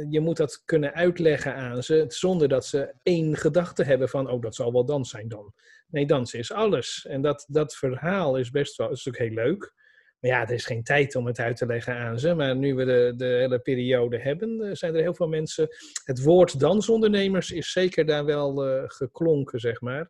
je 0.10 0.20
moet 0.20 0.38
dat 0.38 0.62
kunnen 0.66 0.94
uitleggen 0.94 1.56
aan 1.56 1.84
ze 1.84 2.06
zonder 2.08 2.48
dat 2.48 2.66
ze 2.66 2.94
één 3.04 3.36
gedachte 3.36 3.84
hebben 3.84 4.10
van, 4.10 4.30
oh, 4.30 4.42
dat 4.42 4.56
zal 4.56 4.74
wel 4.74 4.86
dans 4.86 5.10
zijn 5.10 5.28
dan. 5.28 5.54
Nee, 5.88 6.06
dans 6.06 6.34
is 6.34 6.52
alles. 6.52 7.06
En 7.10 7.22
dat, 7.22 7.46
dat 7.48 7.76
verhaal 7.76 8.38
is 8.38 8.50
best 8.50 8.78
wel, 8.78 8.92
is 8.92 9.04
natuurlijk 9.04 9.36
heel 9.36 9.46
leuk. 9.46 9.74
Maar 10.20 10.32
ja, 10.32 10.42
er 10.42 10.54
is 10.54 10.66
geen 10.66 10.84
tijd 10.84 11.16
om 11.16 11.26
het 11.26 11.40
uit 11.40 11.58
te 11.58 11.66
leggen 11.66 11.96
aan 11.96 12.20
ze. 12.20 12.34
Maar 12.34 12.56
nu 12.56 12.76
we 12.76 12.86
de, 12.86 13.14
de 13.16 13.26
hele 13.26 13.60
periode 13.60 14.20
hebben, 14.20 14.62
eh, 14.62 14.74
zijn 14.74 14.96
er 14.96 15.02
heel 15.02 15.14
veel 15.14 15.28
mensen. 15.28 15.68
Het 16.04 16.24
woord 16.24 16.60
dansondernemers 16.60 17.52
is 17.52 17.72
zeker 17.72 18.06
daar 18.06 18.26
wel 18.26 18.68
uh, 18.68 18.84
geklonken, 18.86 19.60
zeg 19.60 19.82
maar. 19.82 20.10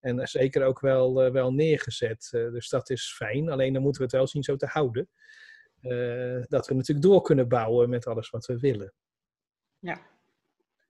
En 0.00 0.26
zeker 0.26 0.64
ook 0.64 0.80
wel, 0.80 1.26
uh, 1.26 1.32
wel 1.32 1.52
neergezet. 1.52 2.30
Uh, 2.34 2.52
dus 2.52 2.68
dat 2.68 2.90
is 2.90 3.14
fijn. 3.16 3.50
Alleen 3.50 3.72
dan 3.72 3.82
moeten 3.82 4.00
we 4.00 4.06
het 4.06 4.16
wel 4.16 4.26
zien 4.26 4.42
zo 4.42 4.56
te 4.56 4.66
houden. 4.66 5.08
dat 6.48 6.66
we 6.68 6.74
natuurlijk 6.74 7.06
door 7.06 7.22
kunnen 7.22 7.48
bouwen 7.48 7.88
met 7.88 8.06
alles 8.06 8.30
wat 8.30 8.46
we 8.46 8.58
willen. 8.58 8.92
Ja. 9.78 10.00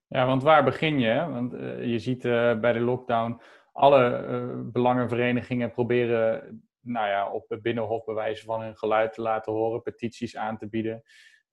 Ja, 0.09 0.27
want 0.27 0.43
waar 0.43 0.65
begin 0.65 0.99
je? 0.99 1.15
Want 1.15 1.53
je 1.91 1.99
ziet 1.99 2.23
bij 2.61 2.73
de 2.73 2.81
lockdown 2.81 3.41
alle 3.73 4.25
belangenverenigingen 4.73 5.73
proberen 5.73 6.66
nou 6.87 7.09
ja, 7.09 7.31
op 7.31 7.49
het 7.49 7.62
Binnenhof 7.62 8.05
bewijzen 8.05 8.46
van 8.46 8.62
hun 8.62 8.77
geluid 8.77 9.12
te 9.12 9.20
laten 9.20 9.53
horen, 9.53 9.83
petities 9.83 10.37
aan 10.37 10.59
te 10.59 10.68
bieden. 10.68 11.03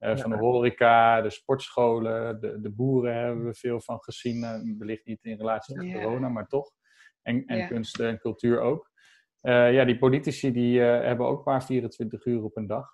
Uh, 0.03 0.17
Van 0.17 0.29
de 0.29 0.37
horeca, 0.37 1.21
de 1.21 1.29
sportscholen, 1.29 2.39
de, 2.39 2.61
de 2.61 2.71
boeren 2.71 3.15
hebben 3.15 3.45
we 3.45 3.53
veel 3.53 3.81
van 3.81 4.01
gezien. 4.01 4.43
Uh, 4.43 4.77
wellicht 4.77 5.05
niet 5.05 5.23
in 5.23 5.37
relatie 5.37 5.75
tot 5.75 5.91
corona, 5.91 6.29
maar 6.29 6.47
toch. 6.47 6.71
En, 7.21 7.45
en 7.45 7.67
kunst 7.67 7.99
en 7.99 8.19
cultuur 8.19 8.59
ook. 8.59 8.91
ja, 9.41 9.85
die 9.85 9.97
politici 9.97 10.51
die 10.51 10.79
hebben 10.79 11.27
ook 11.27 11.45
maar 11.45 11.63
24 11.63 12.25
uur 12.25 12.43
op 12.43 12.57
een 12.57 12.67
dag. 12.67 12.89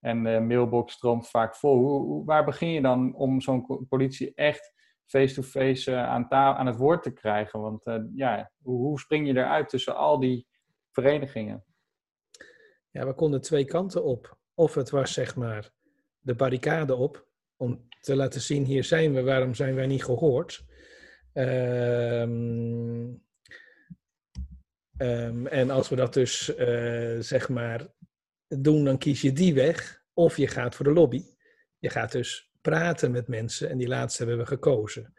En 0.00 0.24
de 0.24 0.40
mailbox 0.40 0.92
stroomt 0.92 1.28
vaak 1.28 1.56
vol. 1.56 1.76
Hoe, 1.76 2.24
waar 2.24 2.44
begin 2.44 2.68
je 2.68 2.80
dan 2.80 3.14
om 3.14 3.40
zo'n 3.40 3.86
politie 3.88 4.34
echt 4.34 4.72
face-to-face 5.06 5.96
aan, 5.96 6.30
aan 6.30 6.66
het 6.66 6.76
woord 6.76 7.02
te 7.02 7.12
krijgen? 7.12 7.60
Want 7.60 7.84
ja, 8.14 8.52
hoe, 8.62 8.78
hoe 8.78 9.00
spring 9.00 9.26
je 9.26 9.36
eruit 9.36 9.68
tussen 9.68 9.96
al 9.96 10.20
die 10.20 10.46
verenigingen? 10.90 11.64
Ja, 12.90 13.06
we 13.06 13.14
konden 13.14 13.40
twee 13.40 13.64
kanten 13.64 14.04
op. 14.04 14.38
Of 14.54 14.74
het 14.74 14.90
was 14.90 15.12
zeg 15.12 15.36
maar 15.36 15.70
de 16.18 16.34
barricade 16.34 16.94
op, 16.94 17.26
om 17.56 17.88
te 18.00 18.16
laten 18.16 18.40
zien, 18.40 18.64
hier 18.64 18.84
zijn 18.84 19.14
we, 19.14 19.22
waarom 19.22 19.54
zijn 19.54 19.74
wij 19.74 19.86
niet 19.86 20.04
gehoord? 20.04 20.64
Um, 21.32 23.22
en 25.46 25.70
als 25.70 25.88
we 25.88 25.96
dat 25.96 26.14
dus, 26.14 26.56
uh, 26.56 27.18
zeg 27.18 27.48
maar, 27.48 27.86
doen, 28.48 28.84
dan 28.84 28.98
kies 28.98 29.20
je 29.20 29.32
die 29.32 29.54
weg. 29.54 30.02
Of 30.12 30.36
je 30.36 30.46
gaat 30.46 30.74
voor 30.74 30.84
de 30.84 30.92
lobby. 30.92 31.24
Je 31.78 31.90
gaat 31.90 32.12
dus 32.12 32.50
praten 32.60 33.10
met 33.10 33.28
mensen 33.28 33.68
en 33.70 33.78
die 33.78 33.88
laatste 33.88 34.24
hebben 34.24 34.44
we 34.44 34.46
gekozen. 34.46 35.14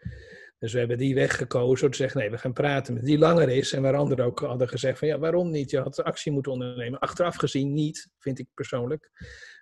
Dus 0.62 0.74
we 0.74 0.80
hebben 0.80 0.97
die 0.97 1.15
weg 1.15 1.38
gekozen 1.38 1.80
door 1.80 1.89
te 1.89 1.97
zeggen, 1.97 2.19
nee, 2.19 2.30
we 2.30 2.38
gaan 2.38 2.54
praten 2.54 2.93
met 2.93 3.06
die 3.06 3.17
langer 3.17 3.50
is. 3.50 3.74
En 3.74 3.82
waar 3.82 3.95
anderen 3.95 4.26
ook 4.26 4.39
hadden 4.39 4.69
gezegd 4.69 5.00
van, 5.00 5.08
ja, 5.08 5.19
waarom 5.19 5.50
niet? 5.50 5.71
Je 5.71 5.80
had 5.80 6.04
actie 6.04 6.32
moeten 6.32 6.52
ondernemen. 6.52 7.00
Achteraf 7.00 7.36
gezien 7.36 7.74
niet, 7.74 8.10
vind 8.19 8.39
ik 8.39 8.47
persoonlijk. 8.54 9.12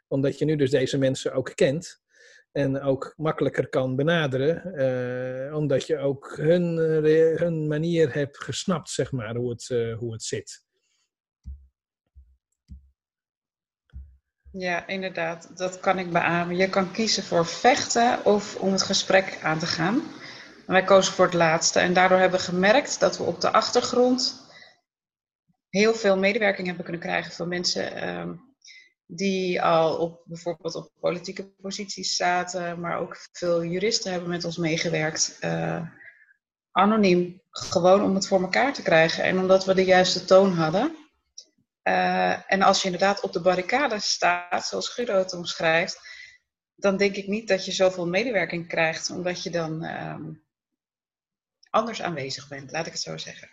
Omdat 0.07 0.39
je 0.39 0.45
nu 0.45 0.55
dus 0.55 0.69
deze 0.69 0.97
mensen 0.97 1.33
ook 1.33 1.51
kent. 1.55 2.01
En 2.51 2.81
ook 2.81 3.13
makkelijker 3.17 3.69
kan 3.69 3.95
benaderen. 3.95 4.73
Uh, 5.49 5.55
omdat 5.55 5.88
je 5.88 5.97
ook 5.97 6.38
hun, 6.38 6.77
hun 7.38 7.67
manier 7.67 8.13
hebt 8.13 8.43
gesnapt, 8.43 8.89
zeg 8.89 9.12
maar, 9.12 9.35
hoe 9.35 9.49
het, 9.49 9.69
uh, 9.69 9.97
hoe 9.97 10.12
het 10.12 10.23
zit. 10.23 10.63
Ja, 14.51 14.88
inderdaad. 14.88 15.57
Dat 15.57 15.79
kan 15.79 15.99
ik 15.99 16.12
beamen. 16.12 16.55
Je 16.55 16.69
kan 16.69 16.91
kiezen 16.91 17.23
voor 17.23 17.45
vechten 17.45 18.25
of 18.25 18.55
om 18.55 18.71
het 18.71 18.83
gesprek 18.83 19.39
aan 19.43 19.59
te 19.59 19.65
gaan 19.65 20.17
wij 20.69 20.84
kozen 20.84 21.13
voor 21.13 21.25
het 21.25 21.34
laatste. 21.34 21.79
En 21.79 21.93
daardoor 21.93 22.17
hebben 22.17 22.39
we 22.39 22.45
gemerkt 22.45 22.99
dat 22.99 23.17
we 23.17 23.23
op 23.23 23.41
de 23.41 23.51
achtergrond 23.51 24.47
heel 25.69 25.93
veel 25.93 26.17
medewerking 26.17 26.67
hebben 26.67 26.86
kunnen 26.86 27.01
krijgen 27.01 27.32
van 27.32 27.47
mensen 27.47 27.95
ehm, 27.95 28.34
die 29.05 29.62
al 29.62 29.97
op 29.97 30.21
bijvoorbeeld 30.25 30.75
op 30.75 30.91
politieke 30.99 31.45
posities 31.62 32.15
zaten, 32.15 32.79
maar 32.79 32.99
ook 32.99 33.17
veel 33.32 33.63
juristen 33.63 34.12
hebben 34.12 34.29
met 34.29 34.45
ons 34.45 34.58
meegewerkt. 34.58 35.38
Uh, 35.41 35.88
anoniem, 36.71 37.41
gewoon 37.49 38.03
om 38.03 38.15
het 38.15 38.27
voor 38.27 38.41
elkaar 38.41 38.73
te 38.73 38.82
krijgen 38.82 39.23
en 39.23 39.39
omdat 39.39 39.65
we 39.65 39.73
de 39.73 39.86
juiste 39.86 40.25
toon 40.25 40.53
hadden. 40.53 40.95
Uh, 41.84 42.51
en 42.51 42.62
als 42.62 42.79
je 42.79 42.86
inderdaad 42.86 43.21
op 43.21 43.34
de 43.34 43.41
barricade 43.41 43.99
staat, 43.99 44.65
zoals 44.65 44.89
Guido 44.89 45.17
het 45.17 45.34
omschrijft, 45.34 45.99
dan 46.75 46.97
denk 46.97 47.15
ik 47.15 47.27
niet 47.27 47.47
dat 47.47 47.65
je 47.65 47.71
zoveel 47.71 48.08
medewerking 48.08 48.67
krijgt, 48.67 49.10
omdat 49.10 49.43
je 49.43 49.49
dan 49.49 49.84
uh, 49.84 50.15
anders 51.69 52.01
aanwezig 52.01 52.47
bent, 52.47 52.71
laat 52.71 52.86
ik 52.86 52.91
het 52.91 53.01
zo 53.01 53.17
zeggen. 53.17 53.49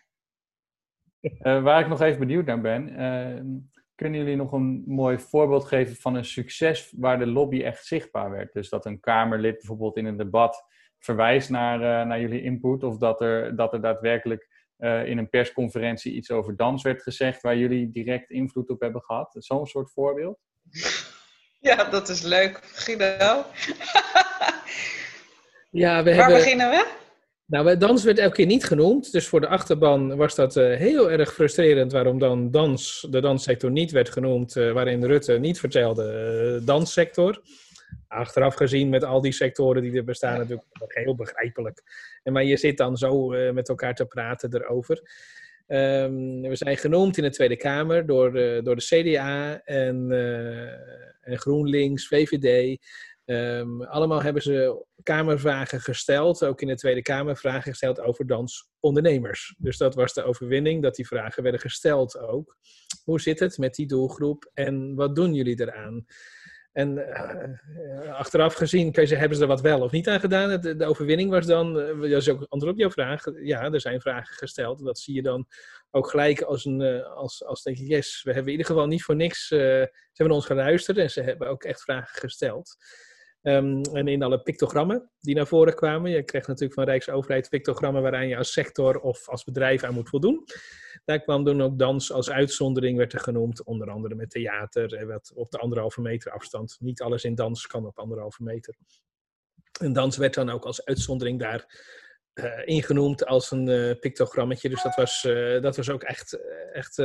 Uh, 1.21 1.63
waar 1.63 1.81
ik 1.81 1.89
nog 1.89 2.01
even 2.01 2.19
benieuwd 2.19 2.47
naar 2.47 2.61
ben, 2.61 3.01
uh, 3.01 3.63
kunnen 3.95 4.21
jullie 4.21 4.37
nog 4.37 4.53
een 4.53 4.83
mooi 4.87 5.19
voorbeeld 5.19 5.65
geven 5.65 5.97
van 5.97 6.15
een 6.15 6.25
succes 6.25 6.93
waar 6.97 7.19
de 7.19 7.27
lobby 7.27 7.63
echt 7.63 7.87
zichtbaar 7.87 8.31
werd? 8.31 8.53
Dus 8.53 8.69
dat 8.69 8.87
een 8.87 9.01
Kamerlid 9.01 9.57
bijvoorbeeld 9.57 9.97
in 9.97 10.05
een 10.05 10.17
debat 10.17 10.65
verwijst 10.99 11.51
naar, 11.51 11.81
uh, 11.81 12.09
naar 12.09 12.21
jullie 12.21 12.43
input, 12.43 12.83
of 12.83 12.99
dat 12.99 13.21
er, 13.21 13.57
dat 13.57 13.73
er 13.73 13.81
daadwerkelijk 13.81 14.55
in 14.79 15.19
een 15.19 15.29
persconferentie 15.29 16.13
iets 16.13 16.31
over 16.31 16.57
dans 16.57 16.83
werd 16.83 17.03
gezegd 17.03 17.43
waar 17.43 17.57
jullie 17.57 17.91
direct 17.91 18.31
invloed 18.31 18.71
op 18.71 18.81
hebben 18.81 19.03
gehad? 19.03 19.37
Zo'n 19.39 19.67
soort 19.67 19.93
voorbeeld? 19.93 20.39
Ja, 21.61 21.85
dat 21.85 22.09
is 22.09 22.23
leuk. 22.23 22.61
Guido? 22.63 23.05
ja, 25.71 26.03
we 26.03 26.15
Waar 26.15 26.15
hebben... 26.15 26.37
beginnen 26.37 26.71
we? 26.71 26.87
Nou, 27.47 27.77
dans 27.77 28.05
werd 28.05 28.19
elke 28.19 28.35
keer 28.35 28.47
niet 28.47 28.65
genoemd. 28.65 29.13
Dus 29.13 29.29
voor 29.29 29.41
de 29.41 29.49
achterban 29.49 30.17
was 30.17 30.35
dat 30.35 30.57
uh, 30.57 30.77
heel 30.77 31.11
erg 31.11 31.35
frustrerend 31.35 31.93
waarom 31.93 32.19
dan 32.19 32.51
dans, 32.51 33.07
de 33.11 33.21
danssector 33.21 33.71
niet 33.71 33.91
werd 33.91 34.11
genoemd. 34.11 34.57
Uh, 34.57 34.73
waarin 34.73 35.05
Rutte 35.05 35.39
niet 35.39 35.61
vertelde 35.61 36.59
uh, 36.61 36.67
danssector. 36.67 37.43
Achteraf 38.09 38.55
gezien 38.55 38.89
met 38.89 39.05
al 39.05 39.21
die 39.21 39.33
sectoren 39.33 39.83
die 39.83 39.97
er 39.97 40.05
bestaan 40.05 40.39
natuurlijk 40.39 40.65
heel 40.87 41.15
begrijpelijk. 41.15 41.83
En, 42.23 42.33
maar 42.33 42.45
je 42.45 42.57
zit 42.57 42.77
dan 42.77 42.97
zo 42.97 43.29
met 43.53 43.69
elkaar 43.69 43.95
te 43.95 44.07
praten 44.07 44.55
erover. 44.55 44.97
Um, 45.69 46.41
we 46.41 46.57
zijn 46.57 46.77
genoemd 46.77 47.17
in 47.17 47.23
de 47.23 47.31
Tweede 47.31 47.57
Kamer 47.57 48.07
door, 48.07 48.33
door 48.63 48.77
de 48.77 48.85
CDA 48.85 49.61
en, 49.65 50.11
en 51.21 51.39
GroenLinks, 51.39 52.09
VVD. 52.09 52.79
Um, 53.27 53.83
allemaal 53.83 54.23
hebben 54.23 54.43
ze 54.43 54.85
Kamervragen 55.03 55.81
gesteld, 55.81 56.45
ook 56.45 56.61
in 56.61 56.69
de 56.69 56.75
Tweede 56.75 57.03
Kamer 57.03 57.37
vragen 57.37 57.63
gesteld 57.63 58.01
over 58.01 58.27
dansondernemers. 58.27 59.55
Dus 59.59 59.77
dat 59.77 59.95
was 59.95 60.15
de 60.15 60.23
overwinning, 60.23 60.83
dat 60.83 60.95
die 60.95 61.07
vragen 61.07 61.43
werden 61.43 61.61
gesteld 61.61 62.19
ook. 62.19 62.57
Hoe 63.05 63.21
zit 63.21 63.39
het 63.39 63.59
met 63.59 63.75
die 63.75 63.87
doelgroep 63.87 64.51
en 64.55 64.95
wat 64.95 65.15
doen 65.15 65.35
jullie 65.35 65.61
eraan? 65.61 66.05
En 66.73 66.99
uh, 66.99 68.15
achteraf 68.15 68.55
gezien 68.55 68.91
je 68.93 69.17
hebben 69.17 69.37
ze 69.37 69.43
er 69.43 69.49
wat 69.49 69.61
wel 69.61 69.81
of 69.81 69.91
niet 69.91 70.09
aan 70.09 70.21
gedaan? 70.21 70.61
De, 70.61 70.85
overwinning 70.85 71.31
was 71.31 71.47
dan, 71.47 71.79
uh, 71.79 72.01
dat 72.01 72.21
is 72.21 72.29
ook 72.29 72.47
antwoord 72.49 72.75
op 72.75 72.81
jouw 72.81 72.91
vraag, 72.91 73.25
ja, 73.43 73.73
er 73.73 73.81
zijn 73.81 74.01
vragen 74.01 74.35
gesteld. 74.35 74.85
Dat 74.85 74.99
zie 74.99 75.15
je 75.15 75.23
dan 75.23 75.47
ook 75.91 76.11
gelijk 76.11 76.41
als 76.41 76.65
een, 76.65 76.81
uh, 76.81 77.15
als, 77.15 77.45
als 77.45 77.63
denk 77.63 77.77
je, 77.77 77.87
yes, 77.87 78.23
we 78.23 78.33
hebben 78.33 78.53
in 78.53 78.59
ieder 78.59 78.73
geval 78.73 78.87
niet 78.87 79.03
voor 79.03 79.17
niks, 79.17 79.47
ze 79.47 79.91
hebben 80.13 80.37
ons 80.37 80.47
geluisterd 80.47 80.99
en 80.99 81.11
ze 81.11 81.21
hebben 81.21 81.49
ook 81.49 81.65
echt 81.65 81.83
vragen 81.83 82.19
gesteld. 82.19 82.77
Um, 83.49 83.83
en 83.83 84.09
in 84.09 84.23
alle 84.23 84.43
pictogrammen 84.43 85.11
die 85.21 85.35
naar 85.35 85.47
voren 85.47 85.75
kwamen. 85.75 86.11
Je 86.11 86.23
krijgt 86.23 86.47
natuurlijk 86.47 86.75
van 86.75 86.85
Rijksoverheid 86.85 87.49
pictogrammen 87.49 88.03
waaraan 88.03 88.29
je 88.29 88.37
als 88.37 88.53
sector 88.53 89.01
of 89.01 89.29
als 89.29 89.45
bedrijf 89.45 89.83
aan 89.83 89.95
moet 89.95 90.09
voldoen. 90.09 90.45
Daar 91.05 91.21
kwam 91.21 91.45
toen 91.45 91.63
ook 91.63 91.79
dans 91.79 92.13
als 92.13 92.31
uitzondering, 92.31 92.97
werd 92.97 93.13
er 93.13 93.21
genoemd. 93.21 93.65
Onder 93.65 93.91
andere 93.91 94.15
met 94.15 94.31
theater, 94.31 94.95
en 94.95 95.07
wat 95.07 95.33
op 95.35 95.51
de 95.51 95.59
anderhalve 95.59 96.01
meter 96.01 96.33
afstand. 96.33 96.77
Niet 96.81 97.01
alles 97.01 97.25
in 97.25 97.35
dans 97.35 97.67
kan 97.67 97.87
op 97.87 97.99
anderhalve 97.99 98.43
meter. 98.43 98.77
En 99.81 99.93
dans 99.93 100.17
werd 100.17 100.35
dan 100.35 100.51
ook 100.51 100.65
als 100.65 100.85
uitzondering 100.85 101.41
daar 101.41 101.65
ingenoemd 102.65 103.27
als 103.27 103.51
een 103.51 103.69
uh, 103.69 103.99
pictogrammetje. 104.01 104.69
Dus 104.69 104.83
dat 104.83 104.95
was, 104.95 105.25
uh, 105.25 105.63
dat 105.63 105.77
was 105.77 105.91
ook 105.91 106.03
echt, 106.03 106.39
echt 106.73 106.97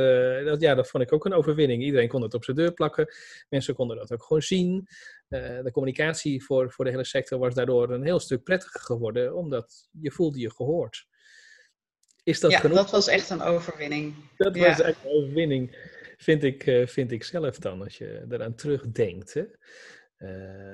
dat, 0.44 0.60
ja, 0.60 0.74
dat 0.74 0.88
vond 0.88 1.02
ik 1.02 1.12
ook 1.12 1.24
een 1.24 1.32
overwinning. 1.32 1.82
Iedereen 1.82 2.08
kon 2.08 2.22
het 2.22 2.34
op 2.34 2.44
zijn 2.44 2.56
deur 2.56 2.72
plakken. 2.72 3.14
Mensen 3.48 3.74
konden 3.74 3.96
dat 3.96 4.12
ook 4.12 4.22
gewoon 4.22 4.42
zien. 4.42 4.88
de 5.28 5.70
communicatie 5.72 6.44
voor, 6.44 6.72
voor 6.72 6.84
de 6.84 6.90
hele 6.90 7.04
sector 7.04 7.38
was 7.38 7.54
daardoor 7.54 7.90
een 7.90 8.04
heel 8.04 8.18
stuk 8.18 8.42
prettiger 8.42 8.80
geworden, 8.80 9.34
omdat 9.34 9.88
je 10.00 10.10
voelde 10.10 10.38
je 10.38 10.50
gehoord. 10.54 11.06
Is 12.22 12.40
dat 12.40 12.50
ja, 12.50 12.58
genoeg? 12.58 12.76
dat 12.76 12.90
was 12.90 13.08
echt 13.08 13.30
een 13.30 13.42
overwinning. 13.42 14.14
Dat 14.36 14.54
ja. 14.54 14.68
was 14.68 14.80
echt 14.80 15.04
een 15.04 15.10
overwinning, 15.10 15.76
vind 16.16 16.42
ik, 16.44 16.82
vind 16.86 17.12
ik 17.12 17.24
zelf 17.24 17.58
dan, 17.58 17.82
als 17.82 17.98
je 17.98 18.24
eraan 18.30 18.54
terugdenkt. 18.54 19.34
Hè? 19.34 19.44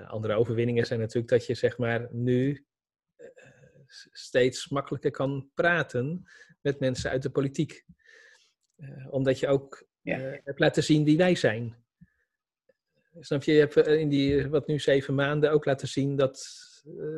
andere 0.07 0.35
overwinningen 0.35 0.87
zijn 0.87 1.01
natuurlijk 1.01 1.29
dat 1.29 1.47
je 1.47 1.55
zeg 1.55 1.79
maar 1.79 2.09
nu 2.11 2.67
steeds 4.13 4.69
makkelijker 4.69 5.11
kan 5.11 5.51
praten 5.55 6.29
met 6.61 6.81
mensen 6.81 7.11
uit 7.11 7.23
de 7.23 7.31
politiek. 7.31 7.85
Uh, 8.77 9.07
omdat 9.11 9.39
je 9.39 9.49
ook 9.49 9.87
ja. 10.01 10.19
uh, 10.19 10.39
hebt 10.45 10.59
laten 10.59 10.83
zien 10.83 11.05
wie 11.05 11.17
wij 11.17 11.35
zijn. 11.35 11.77
Snap 13.21 13.43
je? 13.43 13.53
Je 13.53 13.59
hebt 13.59 13.77
eh, 13.77 14.01
in 14.01 14.09
die, 14.09 14.49
wat 14.49 14.67
nu 14.67 14.79
zeven 14.79 15.15
maanden 15.15 15.53
ook 15.53 15.65
laten 15.65 15.89
zien 15.89 16.17
dat, 16.17 16.47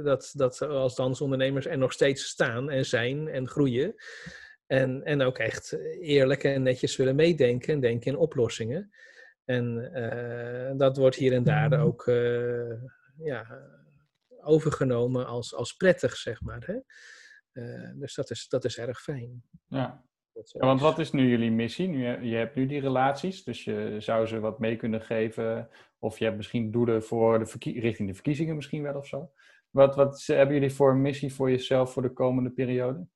dat, 0.02 0.32
dat 0.36 0.62
als 0.62 0.94
dansondernemers 0.94 1.66
er 1.66 1.78
nog 1.78 1.92
steeds 1.92 2.24
staan 2.28 2.70
en 2.70 2.86
zijn 2.86 3.28
en 3.28 3.48
groeien. 3.48 3.94
En, 4.66 5.04
en 5.04 5.22
ook 5.22 5.38
echt 5.38 5.78
eerlijk 6.00 6.44
en 6.44 6.62
netjes 6.62 6.96
willen 6.96 7.14
meedenken 7.14 7.74
en 7.74 7.80
denken 7.80 8.12
in 8.12 8.18
oplossingen. 8.18 8.90
En 9.44 9.90
uh, 9.94 10.78
dat 10.78 10.96
wordt 10.96 11.16
hier 11.16 11.32
en 11.32 11.44
daar 11.44 11.66
mm-hmm. 11.66 11.86
ook 11.86 12.04
ja, 13.16 13.70
overgenomen 14.42 15.26
als, 15.26 15.54
als 15.54 15.72
prettig, 15.72 16.16
zeg 16.16 16.40
maar. 16.40 16.62
Hè? 16.66 16.78
Uh, 17.52 17.90
dus 17.94 18.14
dat 18.14 18.30
is, 18.30 18.48
dat 18.48 18.64
is 18.64 18.78
erg 18.78 19.02
fijn. 19.02 19.42
Ja. 19.66 20.04
ja. 20.32 20.66
want 20.66 20.80
wat 20.80 20.98
is 20.98 21.12
nu 21.12 21.28
jullie 21.28 21.50
missie? 21.50 21.88
Nu, 21.88 22.24
je 22.24 22.36
hebt 22.36 22.54
nu 22.56 22.66
die 22.66 22.80
relaties, 22.80 23.44
dus 23.44 23.64
je 23.64 23.96
zou 23.98 24.26
ze 24.26 24.40
wat 24.40 24.58
mee 24.58 24.76
kunnen 24.76 25.02
geven. 25.02 25.68
Of 25.98 26.18
je 26.18 26.24
hebt 26.24 26.36
misschien 26.36 26.70
doelen 26.70 27.02
voor 27.02 27.38
de 27.38 27.70
richting 27.80 28.08
de 28.08 28.14
verkiezingen 28.14 28.54
misschien 28.56 28.82
wel 28.82 28.96
of 28.96 29.06
zo. 29.06 29.30
Wat, 29.70 29.94
wat 29.94 30.22
hebben 30.26 30.54
jullie 30.54 30.72
voor 30.72 30.90
een 30.90 31.02
missie 31.02 31.34
voor 31.34 31.50
jezelf 31.50 31.92
voor 31.92 32.02
de 32.02 32.12
komende 32.12 32.50
periode? 32.50 33.06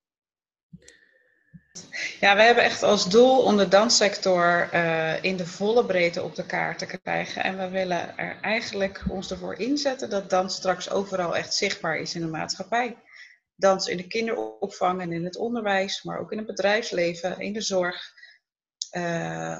Ja, 2.19 2.35
we 2.35 2.41
hebben 2.41 2.63
echt 2.63 2.83
als 2.83 3.09
doel 3.09 3.41
om 3.41 3.57
de 3.57 3.67
danssector 3.67 4.69
uh, 4.73 5.23
in 5.23 5.37
de 5.37 5.45
volle 5.45 5.85
breedte 5.85 6.23
op 6.23 6.35
de 6.35 6.45
kaart 6.45 6.77
te 6.77 6.85
krijgen. 6.85 7.43
En 7.43 7.57
we 7.57 7.69
willen 7.69 8.17
er 8.17 8.37
eigenlijk 8.41 9.03
ons 9.09 9.31
ervoor 9.31 9.59
inzetten 9.59 10.09
dat 10.09 10.29
dans 10.29 10.55
straks 10.55 10.89
overal 10.89 11.35
echt 11.35 11.53
zichtbaar 11.53 11.97
is 11.97 12.15
in 12.15 12.21
de 12.21 12.27
maatschappij. 12.27 12.97
Dans 13.55 13.87
in 13.87 13.97
de 13.97 14.07
kinderopvang 14.07 15.01
en 15.01 15.11
in 15.11 15.23
het 15.23 15.37
onderwijs, 15.37 16.03
maar 16.03 16.19
ook 16.19 16.31
in 16.31 16.37
het 16.37 16.47
bedrijfsleven, 16.47 17.39
in 17.39 17.53
de 17.53 17.61
zorg. 17.61 18.13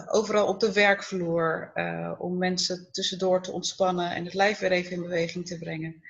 overal 0.06 0.48
op 0.48 0.60
de 0.60 0.74
werkvloer, 0.74 1.72
om 2.18 2.38
mensen 2.38 2.88
tussendoor 2.92 3.42
te 3.42 3.52
ontspannen 3.52 4.12
en 4.12 4.26
het 4.26 4.34
lijf 4.34 4.60
weer 4.60 4.72
even 4.72 4.92
in 4.92 5.02
beweging 5.02 5.48
te 5.48 5.58
brengen. 5.58 6.02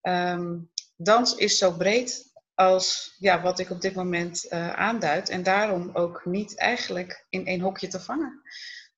Ehm, 0.00 0.58
dans 0.96 1.34
is 1.34 1.58
zo 1.58 1.72
breed 1.72 2.32
als 2.54 3.16
ja, 3.18 3.42
wat 3.42 3.58
ik 3.58 3.70
op 3.70 3.80
dit 3.80 3.94
moment 3.94 4.50
aanduid 4.50 5.28
en 5.28 5.42
daarom 5.42 5.90
ook 5.92 6.24
niet 6.24 6.56
eigenlijk 6.56 7.26
in 7.28 7.46
één 7.46 7.60
hokje 7.60 7.88
te 7.88 8.00
vangen. 8.00 8.42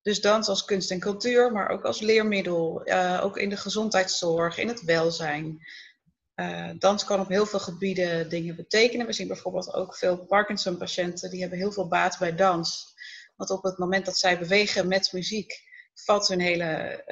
Dus 0.07 0.21
dans 0.21 0.47
als 0.47 0.65
kunst 0.65 0.91
en 0.91 0.99
cultuur, 0.99 1.51
maar 1.51 1.69
ook 1.69 1.83
als 1.83 1.99
leermiddel, 1.99 2.81
uh, 2.85 3.19
ook 3.23 3.37
in 3.37 3.49
de 3.49 3.57
gezondheidszorg, 3.57 4.57
in 4.57 4.67
het 4.67 4.83
welzijn. 4.83 5.59
Uh, 6.35 6.69
dans 6.77 7.03
kan 7.03 7.19
op 7.19 7.27
heel 7.27 7.45
veel 7.45 7.59
gebieden 7.59 8.29
dingen 8.29 8.55
betekenen. 8.55 9.05
We 9.05 9.13
zien 9.13 9.27
bijvoorbeeld 9.27 9.73
ook 9.73 9.95
veel 9.95 10.25
Parkinson-patiënten 10.25 11.29
die 11.29 11.39
hebben 11.39 11.57
heel 11.59 11.71
veel 11.71 11.87
baat 11.87 12.17
bij 12.19 12.35
dans. 12.35 12.95
Want 13.35 13.49
op 13.49 13.63
het 13.63 13.77
moment 13.77 14.05
dat 14.05 14.17
zij 14.17 14.39
bewegen 14.39 14.87
met 14.87 15.13
muziek, 15.13 15.66
valt 16.03 16.27
hun 16.27 16.39
hele 16.39 17.03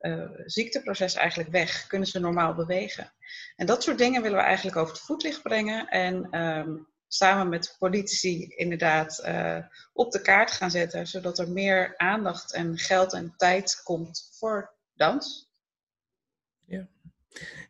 uh, 0.00 0.30
ziekteproces 0.44 1.14
eigenlijk 1.14 1.50
weg. 1.50 1.86
Kunnen 1.86 2.08
ze 2.08 2.20
normaal 2.20 2.54
bewegen. 2.54 3.12
En 3.56 3.66
dat 3.66 3.82
soort 3.82 3.98
dingen 3.98 4.22
willen 4.22 4.38
we 4.38 4.44
eigenlijk 4.44 4.76
over 4.76 4.94
het 4.94 5.02
voetlicht 5.02 5.42
brengen. 5.42 5.88
En 5.88 6.40
um, 6.42 6.88
samen 7.08 7.48
met 7.48 7.76
politici 7.78 8.46
inderdaad 8.56 9.22
uh, 9.26 9.58
op 9.92 10.12
de 10.12 10.20
kaart 10.20 10.50
gaan 10.50 10.70
zetten, 10.70 11.06
zodat 11.06 11.38
er 11.38 11.50
meer 11.50 11.94
aandacht 11.96 12.52
en 12.52 12.78
geld 12.78 13.12
en 13.12 13.34
tijd 13.36 13.80
komt 13.84 14.30
voor 14.38 14.74
dans. 14.94 15.50
Ja, 16.66 16.88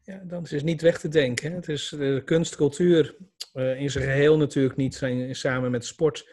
ja 0.02 0.22
dans 0.24 0.52
is 0.52 0.62
niet 0.62 0.82
weg 0.82 0.98
te 0.98 1.08
denken. 1.08 1.50
Hè? 1.50 1.56
Het 1.56 1.68
is 1.68 1.88
de 1.88 2.22
kunst, 2.24 2.56
cultuur 2.56 3.16
in 3.52 3.90
zijn 3.90 4.04
geheel 4.04 4.36
natuurlijk 4.36 4.76
niet 4.76 4.94
zijn, 4.94 5.34
samen 5.34 5.70
met 5.70 5.84
sport. 5.86 6.28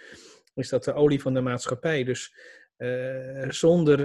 Is 0.56 0.70
dat 0.70 0.84
de 0.84 0.94
olie 0.94 1.22
van 1.22 1.34
de 1.34 1.42
maatschappij. 1.42 2.04
Dus 2.04 2.34
uh, 2.78 3.50
zonder 3.50 4.00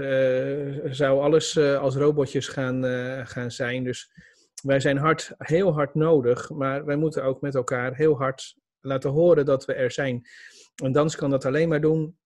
zou 0.94 1.20
alles 1.20 1.58
als 1.58 1.94
robotjes 1.94 2.48
gaan, 2.48 2.84
gaan 3.26 3.50
zijn. 3.50 3.84
Dus 3.84 4.12
wij 4.62 4.80
zijn 4.80 4.96
hard, 4.96 5.34
heel 5.38 5.72
hard 5.72 5.94
nodig, 5.94 6.50
maar 6.50 6.84
wij 6.84 6.96
moeten 6.96 7.24
ook 7.24 7.40
met 7.40 7.54
elkaar 7.54 7.94
heel 7.94 8.16
hard 8.16 8.56
laten 8.80 9.10
horen 9.10 9.44
dat 9.44 9.64
we 9.64 9.74
er 9.74 9.90
zijn. 9.90 10.22
En 10.82 10.92
dans 10.92 11.16
kan 11.16 11.30
dat 11.30 11.44
alleen 11.44 11.68
maar 11.68 11.80
doen 11.80 12.16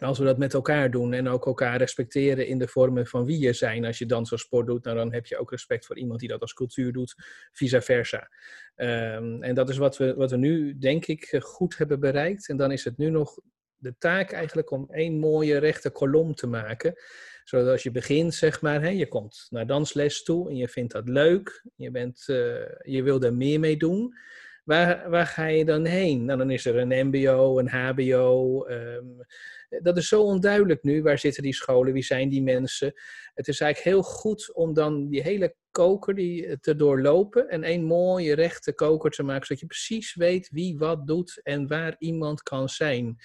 als 0.00 0.18
we 0.18 0.24
dat 0.24 0.38
met 0.38 0.54
elkaar 0.54 0.90
doen 0.90 1.12
en 1.12 1.28
ook 1.28 1.46
elkaar 1.46 1.76
respecteren 1.76 2.46
in 2.46 2.58
de 2.58 2.68
vormen 2.68 3.06
van 3.06 3.24
wie 3.24 3.38
je 3.38 3.52
zijn. 3.52 3.84
Als 3.84 3.98
je 3.98 4.06
dans 4.06 4.32
als 4.32 4.40
sport 4.40 4.66
doet, 4.66 4.84
nou 4.84 4.96
dan 4.96 5.12
heb 5.12 5.26
je 5.26 5.38
ook 5.38 5.50
respect 5.50 5.86
voor 5.86 5.98
iemand 5.98 6.20
die 6.20 6.28
dat 6.28 6.40
als 6.40 6.52
cultuur 6.52 6.92
doet, 6.92 7.14
vice 7.52 7.80
versa. 7.80 8.28
Um, 8.76 9.42
en 9.42 9.54
dat 9.54 9.68
is 9.68 9.76
wat 9.76 9.96
we, 9.96 10.14
wat 10.14 10.30
we 10.30 10.36
nu, 10.36 10.78
denk 10.78 11.06
ik, 11.06 11.36
goed 11.38 11.78
hebben 11.78 12.00
bereikt. 12.00 12.48
En 12.48 12.56
dan 12.56 12.72
is 12.72 12.84
het 12.84 12.96
nu 12.96 13.10
nog 13.10 13.38
de 13.80 13.94
taak 13.98 14.32
eigenlijk 14.32 14.70
om 14.70 14.86
één 14.90 15.18
mooie 15.18 15.58
rechte 15.58 15.90
kolom 15.90 16.34
te 16.34 16.46
maken. 16.46 16.94
Zodat 17.44 17.68
als 17.68 17.82
je 17.82 17.90
begint, 17.90 18.34
zeg 18.34 18.60
maar, 18.60 18.82
hè, 18.82 18.88
je 18.88 19.08
komt 19.08 19.46
naar 19.50 19.66
dansles 19.66 20.22
toe 20.22 20.48
en 20.48 20.56
je 20.56 20.68
vindt 20.68 20.92
dat 20.92 21.08
leuk, 21.08 21.64
je, 21.76 21.90
bent, 21.90 22.24
uh, 22.26 22.36
je 22.82 23.02
wil 23.02 23.22
er 23.22 23.34
meer 23.34 23.60
mee 23.60 23.76
doen. 23.76 24.14
Waar, 24.64 25.10
waar 25.10 25.26
ga 25.26 25.46
je 25.46 25.64
dan 25.64 25.84
heen? 25.84 26.24
Nou, 26.24 26.38
dan 26.38 26.50
is 26.50 26.66
er 26.66 26.76
een 26.76 27.06
MBO, 27.06 27.58
een 27.58 27.68
HBO. 27.68 28.62
Ehm, 28.64 29.06
dat 29.82 29.96
is 29.96 30.08
zo 30.08 30.22
onduidelijk 30.22 30.82
nu. 30.82 31.02
Waar 31.02 31.18
zitten 31.18 31.42
die 31.42 31.54
scholen? 31.54 31.92
Wie 31.92 32.02
zijn 32.02 32.28
die 32.28 32.42
mensen? 32.42 32.92
Het 33.34 33.48
is 33.48 33.60
eigenlijk 33.60 33.96
heel 33.96 34.12
goed 34.12 34.54
om 34.54 34.74
dan 34.74 35.08
die 35.08 35.22
hele 35.22 35.54
koker 35.70 36.14
die, 36.14 36.60
te 36.60 36.76
doorlopen 36.76 37.48
en 37.48 37.62
één 37.62 37.84
mooie 37.84 38.34
rechte 38.34 38.74
koker 38.74 39.10
te 39.10 39.22
maken, 39.22 39.46
zodat 39.46 39.60
je 39.60 39.66
precies 39.66 40.14
weet 40.14 40.48
wie 40.52 40.78
wat 40.78 41.06
doet 41.06 41.40
en 41.42 41.66
waar 41.66 41.96
iemand 41.98 42.42
kan 42.42 42.68
zijn. 42.68 43.16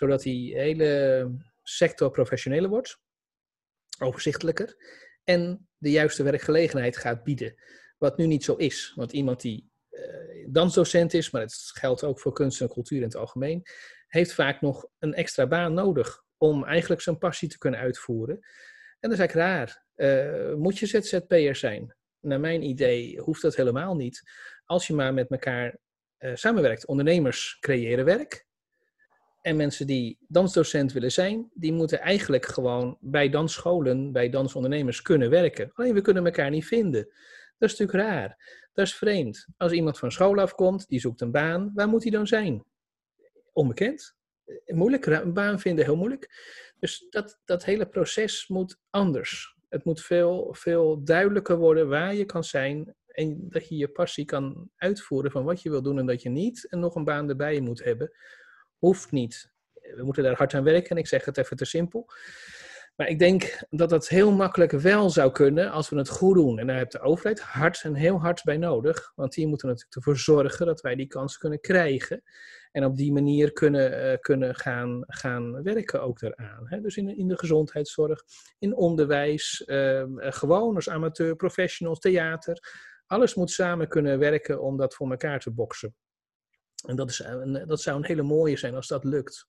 Zodat 0.00 0.22
die 0.22 0.58
hele 0.58 1.30
sector 1.62 2.10
professioneler 2.10 2.68
wordt, 2.68 2.98
overzichtelijker 3.98 4.76
en 5.24 5.68
de 5.76 5.90
juiste 5.90 6.22
werkgelegenheid 6.22 6.96
gaat 6.96 7.22
bieden. 7.22 7.54
Wat 7.98 8.16
nu 8.16 8.26
niet 8.26 8.44
zo 8.44 8.54
is. 8.54 8.92
Want 8.94 9.12
iemand 9.12 9.40
die 9.40 9.70
uh, 9.90 10.46
dansdocent 10.48 11.14
is, 11.14 11.30
maar 11.30 11.40
het 11.40 11.54
geldt 11.54 12.04
ook 12.04 12.20
voor 12.20 12.32
kunst 12.32 12.60
en 12.60 12.68
cultuur 12.68 12.96
in 12.96 13.04
het 13.04 13.16
algemeen, 13.16 13.62
heeft 14.06 14.32
vaak 14.32 14.60
nog 14.60 14.86
een 14.98 15.14
extra 15.14 15.46
baan 15.46 15.74
nodig 15.74 16.22
om 16.36 16.64
eigenlijk 16.64 17.00
zijn 17.00 17.18
passie 17.18 17.48
te 17.48 17.58
kunnen 17.58 17.80
uitvoeren. 17.80 18.34
En 19.00 19.10
dat 19.10 19.12
is 19.12 19.18
eigenlijk 19.18 19.48
raar. 19.48 19.84
Uh, 19.96 20.54
moet 20.54 20.78
je 20.78 20.86
ZZP'er 20.86 21.56
zijn? 21.56 21.96
Naar 22.20 22.40
mijn 22.40 22.62
idee 22.62 23.18
hoeft 23.18 23.42
dat 23.42 23.56
helemaal 23.56 23.96
niet. 23.96 24.22
Als 24.64 24.86
je 24.86 24.94
maar 24.94 25.14
met 25.14 25.30
elkaar 25.30 25.78
uh, 26.18 26.34
samenwerkt. 26.34 26.86
Ondernemers 26.86 27.56
creëren 27.60 28.04
werk. 28.04 28.48
En 29.40 29.56
mensen 29.56 29.86
die 29.86 30.18
dansdocent 30.28 30.92
willen 30.92 31.12
zijn, 31.12 31.50
die 31.54 31.72
moeten 31.72 32.00
eigenlijk 32.00 32.46
gewoon 32.46 32.98
bij 33.00 33.28
dansscholen, 33.28 34.12
bij 34.12 34.28
dansondernemers 34.28 35.02
kunnen 35.02 35.30
werken. 35.30 35.70
Alleen 35.74 35.94
we 35.94 36.00
kunnen 36.00 36.24
elkaar 36.24 36.50
niet 36.50 36.66
vinden. 36.66 37.04
Dat 37.58 37.70
is 37.70 37.78
natuurlijk 37.78 38.08
raar. 38.08 38.58
Dat 38.72 38.86
is 38.86 38.94
vreemd. 38.94 39.46
Als 39.56 39.72
iemand 39.72 39.98
van 39.98 40.12
school 40.12 40.38
afkomt, 40.38 40.88
die 40.88 41.00
zoekt 41.00 41.20
een 41.20 41.30
baan, 41.30 41.70
waar 41.74 41.88
moet 41.88 42.02
hij 42.02 42.12
dan 42.12 42.26
zijn? 42.26 42.64
Onbekend. 43.52 44.14
Moeilijk, 44.66 45.06
een 45.06 45.32
baan 45.32 45.60
vinden 45.60 45.84
heel 45.84 45.96
moeilijk. 45.96 46.30
Dus 46.78 47.06
dat, 47.10 47.40
dat 47.44 47.64
hele 47.64 47.86
proces 47.86 48.48
moet 48.48 48.78
anders. 48.90 49.56
Het 49.68 49.84
moet 49.84 50.00
veel, 50.00 50.54
veel 50.58 51.04
duidelijker 51.04 51.56
worden 51.56 51.88
waar 51.88 52.14
je 52.14 52.24
kan 52.24 52.44
zijn 52.44 52.94
en 53.06 53.48
dat 53.48 53.68
je 53.68 53.76
je 53.76 53.88
passie 53.88 54.24
kan 54.24 54.70
uitvoeren 54.76 55.30
van 55.30 55.44
wat 55.44 55.62
je 55.62 55.70
wil 55.70 55.82
doen 55.82 55.98
en 55.98 56.06
dat 56.06 56.22
je 56.22 56.28
niet 56.28 56.68
en 56.68 56.78
nog 56.78 56.94
een 56.94 57.04
baan 57.04 57.28
erbij 57.28 57.60
moet 57.60 57.84
hebben. 57.84 58.12
Hoeft 58.80 59.10
niet. 59.10 59.50
We 59.72 60.02
moeten 60.04 60.22
daar 60.22 60.36
hard 60.36 60.54
aan 60.54 60.64
werken 60.64 60.90
en 60.90 60.96
ik 60.96 61.06
zeg 61.06 61.24
het 61.24 61.38
even 61.38 61.56
te 61.56 61.64
simpel. 61.64 62.06
Maar 62.96 63.08
ik 63.08 63.18
denk 63.18 63.62
dat 63.70 63.90
dat 63.90 64.08
heel 64.08 64.32
makkelijk 64.32 64.72
wel 64.72 65.10
zou 65.10 65.32
kunnen 65.32 65.70
als 65.70 65.88
we 65.88 65.96
het 65.96 66.08
goed 66.08 66.34
doen. 66.34 66.58
En 66.58 66.66
daar 66.66 66.76
heeft 66.76 66.92
de 66.92 67.00
overheid 67.00 67.40
hard 67.40 67.82
en 67.82 67.94
heel 67.94 68.20
hard 68.20 68.44
bij 68.44 68.56
nodig. 68.56 69.12
Want 69.14 69.32
die 69.32 69.46
moeten 69.46 69.68
natuurlijk 69.68 69.96
ervoor 69.96 70.16
zorgen 70.16 70.66
dat 70.66 70.80
wij 70.80 70.94
die 70.94 71.06
kans 71.06 71.38
kunnen 71.38 71.60
krijgen. 71.60 72.22
En 72.72 72.84
op 72.84 72.96
die 72.96 73.12
manier 73.12 73.52
kunnen, 73.52 74.10
uh, 74.10 74.18
kunnen 74.20 74.54
gaan, 74.54 75.04
gaan 75.06 75.62
werken 75.62 76.02
ook 76.02 76.18
daaraan. 76.18 76.68
Hè? 76.68 76.80
Dus 76.80 76.96
in, 76.96 77.16
in 77.16 77.28
de 77.28 77.38
gezondheidszorg, 77.38 78.22
in 78.58 78.76
onderwijs, 78.76 79.62
uh, 79.66 80.02
gewoon 80.16 80.74
als 80.74 80.88
amateur, 80.88 81.36
professionals, 81.36 81.98
theater. 81.98 82.58
Alles 83.06 83.34
moet 83.34 83.50
samen 83.50 83.88
kunnen 83.88 84.18
werken 84.18 84.62
om 84.62 84.76
dat 84.76 84.94
voor 84.94 85.10
elkaar 85.10 85.40
te 85.40 85.50
boksen. 85.50 85.94
En 86.86 86.96
dat, 86.96 87.10
is, 87.10 87.18
een, 87.24 87.64
dat 87.66 87.80
zou 87.80 87.96
een 87.96 88.04
hele 88.04 88.22
mooie 88.22 88.56
zijn 88.56 88.74
als 88.74 88.88
dat 88.88 89.04
lukt. 89.04 89.48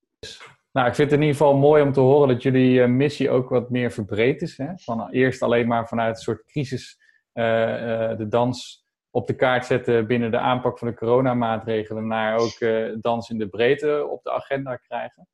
Nou, 0.71 0.87
ik 0.87 0.95
vind 0.95 1.11
het 1.11 1.19
in 1.19 1.25
ieder 1.25 1.41
geval 1.41 1.57
mooi 1.57 1.83
om 1.83 1.93
te 1.93 1.99
horen 1.99 2.27
dat 2.27 2.43
jullie 2.43 2.79
uh, 2.79 2.87
missie 2.87 3.29
ook 3.29 3.49
wat 3.49 3.69
meer 3.69 3.91
verbreed 3.91 4.41
is. 4.41 4.57
Hè? 4.57 4.67
Van 4.75 5.09
eerst 5.09 5.41
alleen 5.41 5.67
maar 5.67 5.87
vanuit 5.87 6.15
een 6.15 6.21
soort 6.21 6.45
crisis 6.45 6.99
de 7.33 8.25
dans 8.29 8.85
op 9.09 9.27
de 9.27 9.35
kaart 9.35 9.65
zetten 9.65 10.07
binnen 10.07 10.31
de 10.31 10.37
aanpak 10.37 10.79
van 10.79 10.87
de 10.87 10.93
coronamaatregelen, 10.93 12.07
naar 12.07 12.37
ook 12.37 12.57
dans 13.01 13.29
in 13.29 13.37
de 13.37 13.49
breedte 13.49 14.07
op 14.09 14.23
de 14.23 14.31
agenda 14.31 14.75
krijgen. 14.75 15.27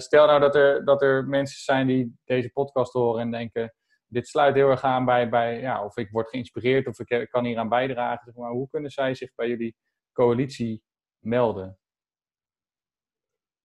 stel 0.00 0.26
nou 0.26 0.40
dat 0.40 0.54
er, 0.54 0.84
dat 0.84 1.02
er 1.02 1.24
mensen 1.24 1.62
zijn 1.62 1.86
die 1.86 2.18
deze 2.24 2.50
podcast 2.50 2.92
horen 2.92 3.20
en 3.20 3.30
denken, 3.30 3.74
dit 4.06 4.28
sluit 4.28 4.54
heel 4.54 4.70
erg 4.70 4.82
aan 4.82 5.04
bij, 5.04 5.28
bij 5.28 5.60
ja, 5.60 5.84
of 5.84 5.96
ik 5.96 6.10
word 6.10 6.28
geïnspireerd 6.28 6.86
of 6.86 6.98
ik 6.98 7.28
kan 7.30 7.44
hier 7.44 7.58
aan 7.58 7.68
bijdragen. 7.68 8.24
Zeg 8.24 8.34
maar 8.34 8.50
hoe 8.50 8.68
kunnen 8.68 8.90
zij 8.90 9.14
zich 9.14 9.34
bij 9.34 9.48
jullie 9.48 9.76
coalitie 10.12 10.82
melden? 11.20 11.78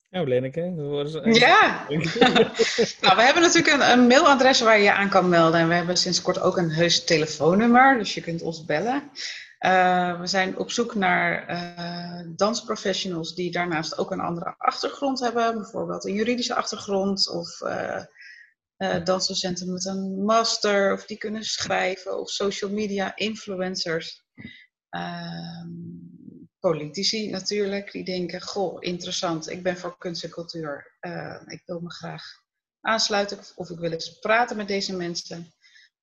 Nou, 0.10 0.28
Lenneke. 0.28 0.62
Ja. 1.34 1.86
nou, 3.02 3.16
we 3.16 3.22
hebben 3.22 3.42
natuurlijk 3.42 3.74
een, 3.74 3.92
een, 3.92 4.08
mailadres 4.08 4.62
waar 4.62 4.78
je 4.78 4.84
je 4.84 4.94
aan 4.94 5.10
kan 5.10 5.30
melden. 5.30 5.60
En 5.60 5.68
we 5.68 5.74
hebben 5.74 5.98
sinds 5.98 6.22
kort 6.22 6.40
ook 6.40 6.58
een 6.58 6.72
heus 6.72 7.04
telefoonnummer, 7.04 7.98
dus 7.98 8.14
je 8.14 8.22
kunt 8.22 8.42
ons 8.42 8.66
bellen. 8.66 9.12
Uh, 9.60 10.20
we 10.20 10.28
zijn 10.28 10.58
op 10.58 10.72
zoek 10.72 10.96
naar 10.96 11.50
uh, 11.50 12.36
dansprofessionals 12.36 13.36
die 13.36 13.52
daarnaast 13.52 13.98
ook 13.98 14.12
een 14.12 14.20
andere 14.20 14.56
achtergrond 14.58 15.20
hebben. 15.20 15.54
Bijvoorbeeld 15.54 16.06
een 16.06 16.14
juridische 16.14 16.56
achtergrond 16.56 17.30
of 17.30 17.62
uh, 17.62 19.04
dansdocenten 19.04 19.74
met 19.74 19.86
een 19.86 20.24
master. 20.24 20.94
Of 20.94 21.06
die 21.06 21.18
kunnen 21.18 21.44
schrijven 21.44 22.20
of 22.20 22.30
social 22.30 22.72
media 22.72 23.16
influencers. 23.16 24.25
Ehm, 24.96 25.70
politici 26.60 27.30
natuurlijk, 27.30 27.92
die 27.92 28.04
denken, 28.04 28.42
goh, 28.42 28.78
interessant, 28.80 29.50
ik 29.50 29.64
ben 29.64 29.78
voor 29.78 29.98
kunst 29.98 30.24
en 30.24 30.30
cultuur. 30.30 30.98
Uh, 31.02 31.42
ik 31.46 31.62
wil 31.66 31.80
me 31.80 31.92
graag 31.92 32.24
aansluiten 32.82 33.40
of 33.56 33.70
ik 33.70 33.80
wil 33.80 33.92
eens 33.92 34.20
praten 34.20 34.58
met 34.58 34.68
deze 34.68 34.96
mensen. 34.96 35.54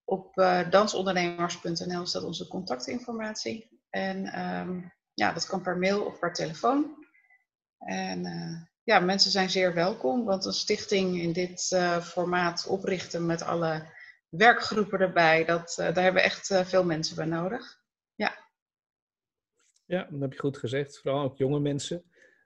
Op 0.05 0.39
uh, 0.39 0.71
dansondernemers.nl 0.71 2.07
staat 2.07 2.23
onze 2.23 2.49
contactinformatie. 2.49 3.81
En 3.91 4.41
um, 4.41 4.93
ja, 5.15 5.33
dat 5.33 5.47
kan 5.47 5.63
per 5.63 5.79
mail 5.79 6.05
of 6.05 6.19
per 6.19 6.33
telefoon. 6.33 7.07
En 7.79 8.27
uh, 8.27 8.61
ja, 8.83 8.99
mensen 9.01 9.31
zijn 9.31 9.51
zeer 9.51 9.75
welkom, 9.75 10.25
want 10.25 10.45
een 10.45 10.53
stichting 10.53 11.21
in 11.21 11.33
dit 11.33 11.77
formaat 12.03 12.67
oprichten 12.67 13.27
met 13.27 13.43
alle 13.43 13.87
werkgroepen 14.29 15.01
erbij, 15.01 15.45
dat, 15.45 15.75
daar 15.77 16.03
hebben 16.03 16.23
we 16.23 16.29
echt 16.29 16.47
veel 16.65 16.85
mensen 16.85 17.17
bij 17.17 17.27
nodig. 17.27 17.82
Ja. 19.93 20.09
Dat 20.11 20.21
heb 20.21 20.33
je 20.33 20.39
goed 20.39 20.59
gezegd. 20.59 20.99
Vooral 20.99 21.23
ook 21.23 21.39
jonge 21.39 21.61
mensen. 21.61 22.03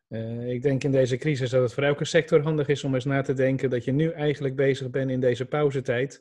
Uh, 0.08 0.48
ik 0.48 0.62
denk 0.62 0.84
in 0.84 0.90
deze 0.90 1.16
crisis 1.16 1.50
dat 1.50 1.62
het 1.62 1.72
voor 1.72 1.82
elke 1.82 2.04
sector 2.04 2.42
handig 2.42 2.68
is 2.68 2.84
om 2.84 2.94
eens 2.94 3.04
na 3.04 3.22
te 3.22 3.32
denken 3.32 3.70
dat 3.70 3.84
je 3.84 3.92
nu 3.92 4.10
eigenlijk 4.10 4.56
bezig 4.56 4.90
bent 4.90 5.10
in 5.10 5.20
deze 5.20 5.44
pauzetijd 5.44 6.20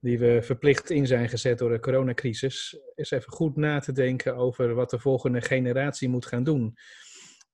die 0.00 0.18
we 0.18 0.42
verplicht 0.42 0.90
in 0.90 1.06
zijn 1.06 1.28
gezet 1.28 1.58
door 1.58 1.70
de 1.70 1.80
coronacrisis, 1.80 2.78
is 2.94 3.10
even 3.10 3.32
goed 3.32 3.56
na 3.56 3.78
te 3.78 3.92
denken 3.92 4.36
over 4.36 4.74
wat 4.74 4.90
de 4.90 4.98
volgende 4.98 5.40
generatie 5.40 6.08
moet 6.08 6.26
gaan 6.26 6.44
doen. 6.44 6.76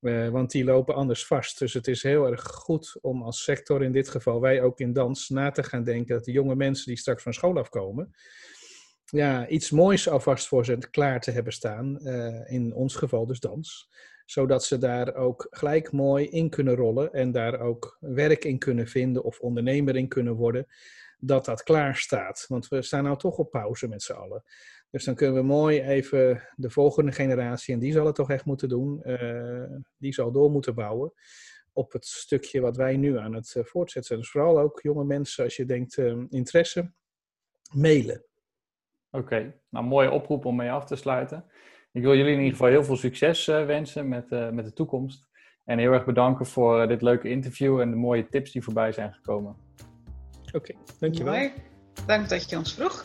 Uh, 0.01 0.29
want 0.29 0.51
die 0.51 0.65
lopen 0.65 0.95
anders 0.95 1.27
vast. 1.27 1.59
Dus 1.59 1.73
het 1.73 1.89
is 1.89 2.03
heel 2.03 2.27
erg 2.27 2.43
goed 2.43 2.99
om 3.01 3.23
als 3.23 3.43
sector, 3.43 3.83
in 3.83 3.93
dit 3.93 4.09
geval 4.09 4.41
wij 4.41 4.63
ook 4.63 4.81
in 4.81 4.93
dans, 4.93 5.29
na 5.29 5.51
te 5.51 5.63
gaan 5.63 5.85
denken 5.85 6.15
dat 6.15 6.25
de 6.25 6.33
jonge 6.33 6.55
mensen 6.55 6.87
die 6.87 6.99
straks 6.99 7.23
van 7.23 7.35
school 7.35 7.59
afkomen, 7.59 8.15
ja, 9.13 9.49
iets 9.49 9.71
moois 9.71 10.09
alvast 10.09 10.49
voor 10.49 10.65
ze 10.65 10.79
klaar 10.91 11.21
te 11.21 11.31
hebben 11.31 11.53
staan. 11.53 11.99
Uh, 12.03 12.53
in 12.53 12.75
ons 12.75 12.95
geval 12.95 13.27
dus 13.27 13.41
dans. 13.41 13.91
Zodat 14.25 14.65
ze 14.65 14.79
daar 14.79 15.15
ook 15.15 15.47
gelijk 15.51 15.93
mooi 15.93 16.29
in 16.29 16.51
kunnen 16.51 16.75
rollen 16.75 17.13
en 17.13 17.33
daar 17.33 17.61
ook 17.61 17.97
werk 18.01 18.45
in 18.45 18.59
kunnen 18.59 18.87
vinden 18.87 19.25
of 19.25 19.41
ondernemer 19.41 19.97
in 19.97 20.09
kunnen 20.09 20.35
worden 20.35 20.67
dat 21.19 21.45
dat 21.45 21.63
klaar 21.63 21.97
staat. 21.97 22.45
Want 22.49 22.69
we 22.69 22.83
staan 22.83 23.05
nou 23.05 23.19
toch 23.19 23.39
op 23.39 23.51
pauze 23.51 23.89
met 23.89 24.03
z'n 24.03 24.13
allen. 24.13 24.45
Dus 24.91 25.05
dan 25.05 25.15
kunnen 25.15 25.35
we 25.35 25.43
mooi 25.43 25.81
even 25.81 26.49
de 26.57 26.71
volgende 26.71 27.13
generatie, 27.13 27.75
en 27.75 27.81
die 27.81 27.93
zal 27.93 28.07
het 28.07 28.15
toch 28.15 28.31
echt 28.31 28.45
moeten 28.45 28.69
doen, 28.69 29.01
uh, 29.05 29.79
die 29.97 30.15
zal 30.15 30.33
door 30.33 30.51
moeten 30.51 30.75
bouwen 30.75 31.13
op 31.73 31.93
het 31.93 32.07
stukje 32.07 32.61
wat 32.61 32.77
wij 32.77 32.97
nu 32.97 33.19
aan 33.19 33.35
het 33.35 33.55
uh, 33.57 33.65
voortzetten. 33.65 34.17
Dus 34.17 34.31
vooral 34.31 34.59
ook 34.59 34.81
jonge 34.81 35.05
mensen, 35.05 35.45
als 35.45 35.57
je 35.57 35.65
denkt 35.65 35.97
interesse, 36.29 36.93
mailen. 37.73 38.25
Oké, 39.13 39.55
nou 39.71 39.85
mooie 39.85 40.11
oproep 40.11 40.45
om 40.45 40.57
mee 40.57 40.71
af 40.71 40.85
te 40.85 40.97
sluiten. 40.97 41.45
Ik 41.93 42.03
wil 42.03 42.17
jullie 42.17 42.33
in 42.33 42.39
ieder 42.39 42.53
geval 42.53 42.69
heel 42.69 42.85
veel 42.85 42.97
succes 42.97 43.47
wensen 43.47 44.09
met, 44.09 44.31
met 44.31 44.65
de 44.65 44.73
toekomst. 44.73 45.31
En 45.65 45.79
heel 45.79 45.93
erg 45.93 46.05
bedanken 46.05 46.47
voor 46.47 46.89
dit 46.89 47.03
leuke 47.03 47.29
interview 47.29 47.81
en 47.81 47.91
de 47.91 47.97
mooie 47.97 48.29
tips 48.29 48.53
die 48.53 48.63
voorbij 48.63 48.93
zijn 48.93 49.13
gekomen. 49.13 49.57
Oké, 50.53 50.75
dankjewel. 50.99 51.35
Mooi. 51.35 51.53
Dank 52.07 52.29
dat 52.29 52.51
je 52.51 52.57
ons 52.57 52.75
vroeg. 52.75 53.05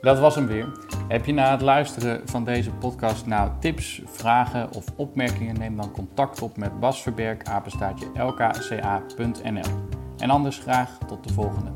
Dat 0.00 0.18
was 0.18 0.34
hem 0.34 0.46
weer. 0.46 0.72
Heb 1.08 1.24
je 1.24 1.32
na 1.32 1.50
het 1.50 1.60
luisteren 1.60 2.28
van 2.28 2.44
deze 2.44 2.70
podcast 2.70 3.26
nou 3.26 3.50
tips, 3.60 4.02
vragen 4.04 4.72
of 4.74 4.84
opmerkingen? 4.96 5.58
Neem 5.58 5.76
dan 5.76 5.92
contact 5.92 6.42
op 6.42 6.56
met 6.56 6.80
Bas 6.80 7.02
Verberg, 7.02 7.42
apenstaatje 7.42 8.06
lkca.nl. 8.14 9.88
En 10.18 10.30
anders 10.30 10.58
graag 10.58 10.98
tot 11.06 11.28
de 11.28 11.32
volgende. 11.32 11.70